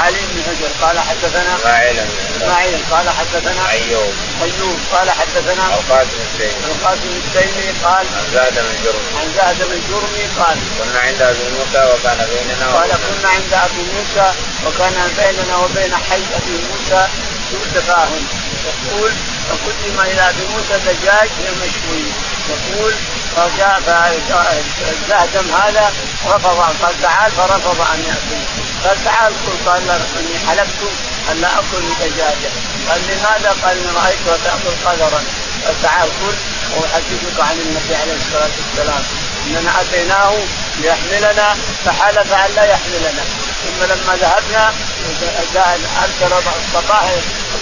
علي 0.00 0.18
بن 0.32 0.42
حجر. 0.42 0.68
قال 0.82 0.98
حدثنا 1.00 1.56
اسماعيل 1.56 2.00
اسماعيل 2.36 2.78
قال 2.90 3.10
حدثنا 3.10 3.70
أيوب. 3.70 4.12
أيوب. 4.42 4.78
قال 4.92 5.10
حدثنا 5.10 5.66
القاسم 5.74 6.18
التيمي 6.32 6.64
القاسم 6.64 7.20
التيمي 7.24 7.68
قال 7.84 8.06
عن 8.16 8.26
زاد 8.32 8.54
بن 8.54 8.74
جرمي. 8.84 9.20
عن 9.20 9.32
زاد 9.36 9.58
بن 9.68 9.80
جرمي 9.90 10.24
قال 10.38 10.58
كنا 10.78 11.00
عند 11.00 11.22
أبي 11.22 11.44
موسى 11.58 11.92
وكان 11.92 12.26
بيننا 12.30 12.66
قال 12.76 12.90
كنا 12.90 13.28
عند 13.28 13.52
أبي 13.52 13.82
موسى 13.94 14.32
وكان 14.66 15.10
بيننا 15.18 15.56
وبين 15.56 15.94
حي 15.94 16.22
أبي 16.36 16.56
موسى 16.70 17.08
سوء 17.50 17.66
تفاهم 17.74 18.26
يقول 18.66 19.12
فقدم 19.48 20.00
إلى 20.00 20.30
أبي 20.30 20.44
موسى 20.54 20.78
دجاج 20.86 21.30
مشوي 21.62 22.04
يقول 22.50 22.92
فجاء 23.36 23.80
فالزهدم 24.78 25.54
هذا 25.54 25.92
رفض 26.26 26.58
قال 26.82 27.02
تعال 27.02 27.30
فرفض 27.32 27.80
ان 27.80 28.00
ياكل 28.08 28.42
قال 28.84 29.04
تعال 29.04 29.32
قل 29.32 29.70
قال 29.70 29.90
اني 29.90 30.38
حلفت 30.48 30.82
ان 31.30 31.40
لا 31.40 31.48
اكل 31.58 31.82
دجاجه 32.00 32.50
قال 32.88 33.00
لماذا؟ 33.08 33.56
قال 33.62 33.78
اني 33.78 33.86
رايتها 33.86 34.36
تاكل 34.44 34.74
قدرا 34.84 35.22
قال 35.66 35.82
تعال 35.82 36.08
كل 36.08 36.36
واحدثك 36.76 37.40
عن 37.40 37.56
النبي 37.58 37.94
عليه 38.02 38.16
الصلاه 38.16 38.50
والسلام 38.58 39.02
اننا 39.46 39.80
اتيناه 39.80 40.34
ليحملنا 40.80 41.56
فحلف 41.84 42.32
أن 42.32 42.50
لا 42.56 42.64
يحملنا. 42.64 43.24
ثم 43.62 43.84
لما 43.84 44.16
ذهبنا 44.16 44.72
ارسل 46.02 46.32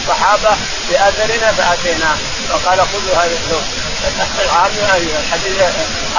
الصحابة 0.00 0.56
باثرنا 0.90 1.52
فاتيناه 1.52 2.16
فقال 2.48 2.80
خذوا 2.80 3.14
هذا 3.16 3.32
الثوب 3.32 3.62
الحديث 5.22 5.60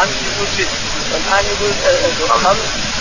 امس 0.02 0.16
يقول 0.28 0.48
ست 0.58 0.70
والآن 1.14 1.46
يقول 1.46 2.30
خمس 2.30 2.58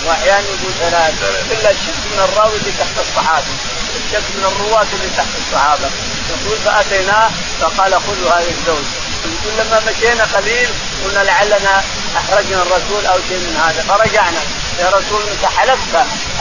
وأحيانا 0.07 0.41
يقول 0.41 0.73
ثلاث. 0.81 1.15
إلا 1.51 1.71
الشك 1.71 2.01
من 2.13 2.19
الراوي 2.25 2.57
اللي 2.57 2.73
تحت 2.79 2.99
الصحابي 3.09 3.55
الشك 3.97 4.25
من 4.37 4.45
الرواة 4.45 4.87
اللي 4.93 5.11
تحت 5.17 5.29
الصحابة. 5.47 5.91
يقول 6.31 6.59
فاتيناه 6.65 7.31
فقال 7.61 7.95
خذوا 7.95 8.31
هذا 8.31 8.51
الزوج 8.59 8.85
يقول 9.25 9.59
لما 9.59 9.81
مشينا 9.91 10.25
قليل 10.25 10.69
قلنا 11.05 11.21
لعلنا 11.25 11.85
احرجنا 12.17 12.63
الرسول 12.63 13.07
أو 13.07 13.19
شيء 13.29 13.39
من 13.39 13.57
هذا. 13.57 13.83
فرجعنا. 13.83 14.41
يا 14.79 14.89
رسول 14.89 15.23
انت 15.29 15.45
حلفت 15.57 15.95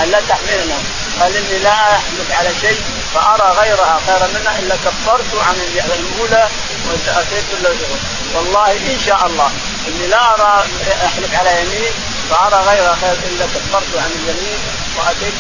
أن 0.04 0.12
لا 0.12 0.20
تحملنا. 0.30 0.78
قال 1.20 1.36
إني 1.36 1.60
لا 1.60 1.72
احلف 1.72 2.32
على 2.40 2.50
شيء 2.62 2.82
فأرى 3.14 3.58
غيرها. 3.62 4.00
خيرا 4.08 4.28
منها 4.28 4.60
الا 4.60 4.76
كفرت 4.76 5.32
عن 5.48 5.56
الأولى 5.56 6.48
واتيت 6.88 7.46
والله 8.36 8.72
إن 8.72 9.00
شاء 9.06 9.26
الله. 9.26 9.52
إني 9.88 10.08
لا 10.08 10.34
أرى 10.34 10.66
أحلف 11.06 11.36
على 11.36 11.62
يمين 11.62 11.94
فأرى 12.30 12.64
غيرها. 12.70 12.98
خير 13.02 13.18
الا 13.32 13.46
كفرت 13.46 13.98
عن 13.98 14.12
اليمين 14.12 14.60
وأتيت 14.98 15.34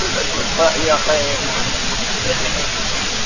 فهي 0.57 0.97
خير. 1.07 1.37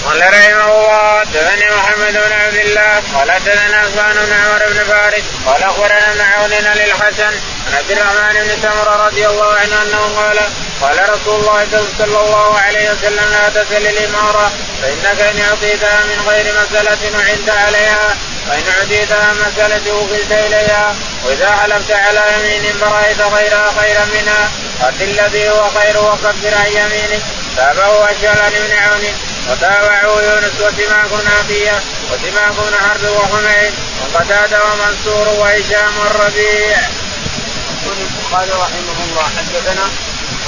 قال 0.05 0.21
رحمه 0.21 0.65
الله 0.65 1.19
حدثني 1.19 1.69
محمد 1.69 2.13
بن 2.13 2.31
عبد 2.31 2.55
الله 2.55 3.03
قال 3.13 3.31
حدثنا 3.31 3.77
عثمان 3.77 4.15
بن 4.15 4.33
عمر 4.33 4.65
بن 4.67 4.83
فارس 4.83 5.23
قال 5.45 5.63
أخبرنا 5.63 6.11
ابن 6.11 6.21
عون 6.21 6.49
للحسن 6.49 7.33
عن 7.67 7.73
عبد 7.77 7.91
الرحمن 7.91 8.33
بن 8.33 8.61
سمره 8.61 9.05
رضي 9.05 9.27
الله 9.27 9.53
عنه 9.53 9.81
أنه 9.81 10.15
قال 10.15 10.39
قال 10.81 11.09
رسول 11.09 11.39
الله 11.39 11.67
صلى 11.97 12.19
الله 12.19 12.59
عليه 12.59 12.91
وسلم 12.91 13.25
لا 13.31 13.63
تسل 13.63 13.87
الإمارة 13.87 14.51
فإنك 14.81 15.21
إن 15.21 15.41
أعطيتها 15.41 16.03
من 16.03 16.27
غير 16.27 16.45
مسألة 16.61 17.17
وعدت 17.17 17.49
عليها 17.49 18.15
وان 18.49 18.63
اعطيتها 18.67 19.33
مسألة 19.33 19.93
وكلت 19.93 20.31
إليها 20.31 20.95
وإذا 21.25 21.51
حلفت 21.55 21.91
على 21.91 22.23
يمين 22.33 22.73
فرأيت 22.73 23.21
غيرها 23.21 23.73
خيرا 23.79 24.05
منها 24.05 24.51
ات 24.81 25.01
الذي 25.01 25.49
هو 25.49 25.69
خير 25.69 25.97
وكفر 25.97 26.55
عن 26.55 26.67
يمينك 26.67 27.21
تابعه 27.57 28.11
اشهر 28.11 28.49
بن 28.49 28.77
عون 28.77 29.03
وتابعوا 29.49 30.21
يونس 30.21 30.53
وسماك 30.61 31.09
بن 31.09 31.27
عطية 31.39 31.81
وسماك 32.11 32.53
بن 32.53 32.75
حرب 32.89 33.03
وحميد 33.03 33.73
وقتادة 34.01 34.59
ومنصور 34.65 35.27
وهشام 35.27 35.97
والربيع. 35.97 36.77
يقول 37.83 37.97
البخاري 37.97 38.51
رحمه 38.51 38.97
الله 39.05 39.23
حدثنا 39.37 39.89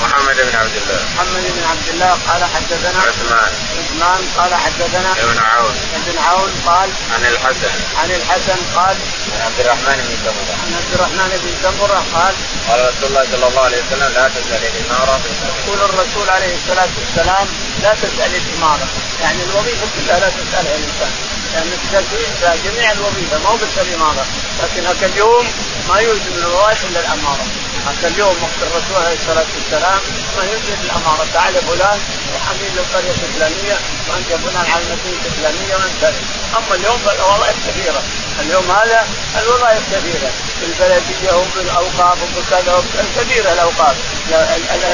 محمد 0.01 0.35
بن 0.35 0.55
عبد 0.55 0.75
الله. 0.75 0.99
محمد 1.15 1.45
بن 1.55 1.63
عبد 1.71 1.87
الله 1.93 2.11
قال 2.27 2.41
حدثنا 2.55 2.99
عثمان. 3.07 3.51
عثمان 3.79 4.21
قال 4.37 4.55
حدثنا 4.55 5.11
ابن 5.11 5.39
عون. 5.39 5.75
ابن 5.95 6.15
بن 6.15 6.23
عون 6.23 6.51
قال 6.65 6.89
عن 7.13 7.25
الحسن. 7.25 7.71
عن 8.01 8.11
الحسن 8.11 8.57
قال 8.75 8.95
عن 9.33 9.41
عبد 9.45 9.59
الرحمن 9.59 9.97
بن 10.07 10.15
سمرة. 10.23 10.53
عن 10.63 10.71
عبد 10.79 10.93
الرحمن 10.95 11.29
بن 11.43 11.51
سمرة 11.63 11.99
قال 12.15 12.33
قال 12.67 12.79
رسول 12.89 13.07
الله 13.09 13.25
صلى 13.31 13.47
الله 13.47 13.61
عليه 13.61 13.81
وسلم 13.83 14.13
لا 14.13 14.27
تسال 14.27 14.61
الإمارة 14.71 15.19
يقول 15.59 15.79
الرسول 15.89 16.29
عليه 16.29 16.55
الصلاة 16.55 16.93
والسلام 16.99 17.47
لا 17.83 17.93
تسال 17.93 18.31
الإمارة. 18.35 18.87
يعني 19.21 19.43
الوظيفة 19.43 19.87
كلها 19.95 20.19
لا 20.19 20.29
تسالها 20.29 20.75
الإنسان. 20.75 21.11
لأن 21.53 21.67
يعني 22.43 22.59
جميع 22.65 22.91
الوظيفة 22.91 23.37
ما 23.43 23.49
هو 23.49 23.57
بس 23.57 23.77
الإمارة. 23.77 24.25
لكن 24.63 25.05
اليوم 25.05 25.45
ما 25.89 25.99
يوجد 25.99 26.29
من 26.35 26.43
الوظائف 26.43 26.85
إلا 26.85 26.99
الاماره 26.99 27.45
حتى 27.87 28.07
اليوم 28.07 28.35
وقت 28.43 28.59
الرسول 28.61 29.05
عليه 29.05 29.17
الصلاة 29.21 29.45
والسلام 29.55 29.99
ما 30.37 30.43
يوجد 30.43 30.77
الأمارة. 30.83 31.27
تعال 31.33 31.53
فلان 31.53 31.99
وحميد 32.35 32.71
للقرية 32.75 33.11
الفلانية 33.11 33.77
وأنت 34.09 34.27
فلان 34.43 34.65
على 34.71 34.83
المدينة 34.83 35.25
الفلانية 35.25 35.75
وأنت. 35.75 36.03
أما 36.57 36.75
اليوم 36.75 36.97
فالوظائف 37.05 37.55
كثيره 37.67 38.03
اليوم 38.39 38.71
هذا 38.71 39.07
الوظائف 39.41 39.83
كثيره 39.93 40.31
في 40.59 40.65
البلديه 40.65 41.31
وفي 41.37 41.61
الأوقاف 41.61 42.17
وفي 42.23 42.41
كذا 42.49 42.83
كثيره 43.17 43.53
الأوقاف 43.53 43.95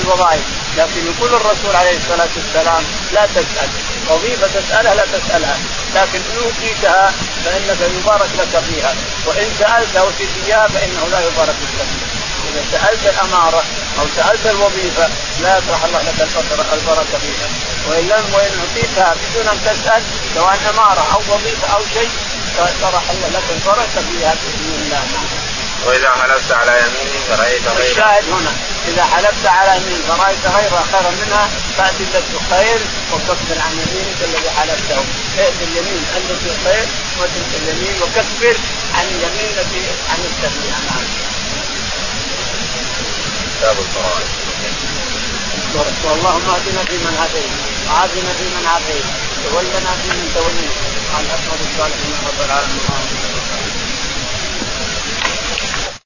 الوظائف. 0.03 0.41
لكن 0.77 1.01
يقول 1.11 1.33
الرسول 1.33 1.75
عليه 1.75 1.97
الصلاة 1.97 2.29
والسلام 2.35 2.83
لا 3.13 3.25
تسأل. 3.35 3.69
وظيفة 4.09 4.47
تسألها 4.47 4.95
لا 4.95 5.05
تسألها. 5.05 5.57
لكن 5.95 6.19
ان 6.19 6.37
اوتيتها 6.43 7.11
فإنك 7.45 7.77
يبارك 7.97 8.29
لك 8.37 8.63
فيها. 8.69 8.95
وإن 9.25 9.47
سالت 9.59 9.95
اوتيت 9.95 10.29
اياها 10.45 10.67
فإنه 10.67 11.07
لا 11.11 11.19
يبارك 11.19 11.55
لك 11.61 11.69
فيها. 11.71 12.10
إذا 12.51 12.63
سألت 12.71 13.03
الأمارة 13.13 13.63
أو 13.99 14.05
سألت 14.15 14.45
الوظيفة 14.45 15.09
لا 15.41 15.57
يطرح 15.57 15.83
الله 15.83 16.01
لك 16.01 16.19
البركة 16.73 17.17
فيها. 17.23 17.47
وإن 17.89 18.07
لم 18.07 18.33
وإن 18.33 18.51
أعطيتها 18.59 19.15
بدون 19.21 19.47
أن 19.47 19.59
تسأل 19.65 20.03
سواء 20.35 20.59
أمارة 20.73 21.03
أو 21.13 21.19
وظيفة 21.35 21.67
أو 21.75 21.81
شيء 21.93 22.09
طرح 22.81 23.03
الله 23.09 23.27
لك 23.27 23.47
البركة 23.55 24.01
فيها 24.11 24.33
بإذن 24.33 24.73
الله. 24.81 25.03
وإذا 25.85 26.09
حلفت 26.09 26.51
على 26.51 26.71
يمين 26.71 27.21
فرأيت 27.29 27.67
غيرها 27.67 27.91
الشاهد 27.91 28.23
هنا 28.29 28.51
إذا 28.87 29.03
حلفت 29.03 29.45
على 29.45 29.81
يمين 29.81 30.01
فرأيت 30.07 30.45
غيرها 30.45 30.83
خيرا 30.91 31.11
منها 31.25 31.49
فاتي 31.77 32.03
التي 32.03 32.37
خير 32.49 32.79
وكفر 33.13 33.57
عن 33.65 33.71
يمينك 33.71 34.19
الذي 34.21 34.49
حلفته. 34.49 35.03
ائت 35.39 35.53
اليمين 35.61 36.03
التي 36.17 36.51
خير 36.65 36.85
وتلك 37.19 37.51
اليمين 37.61 38.01
وكفر 38.01 38.55
عن 38.95 39.05
اليمين 39.05 39.51
التي 39.57 39.81
عن 40.09 40.19
التهمية 40.19 40.75
نعم. 40.89 41.20
كتاب 43.61 43.77
الفرائض 43.79 44.29
اللهم 46.15 46.49
اهدنا 46.49 46.83
فيمن 46.83 47.17
هديت 47.21 47.51
وعافنا 47.87 48.33
فيمن 48.33 48.65
عافيت 48.65 49.05
تولنا 49.43 49.91
فيمن 50.01 50.31
توليت. 50.35 50.71
عن 51.15 51.23
اسماء 51.25 51.59
الصالحين 51.61 52.13
رب 52.27 52.45
العالمين. 52.45 53.50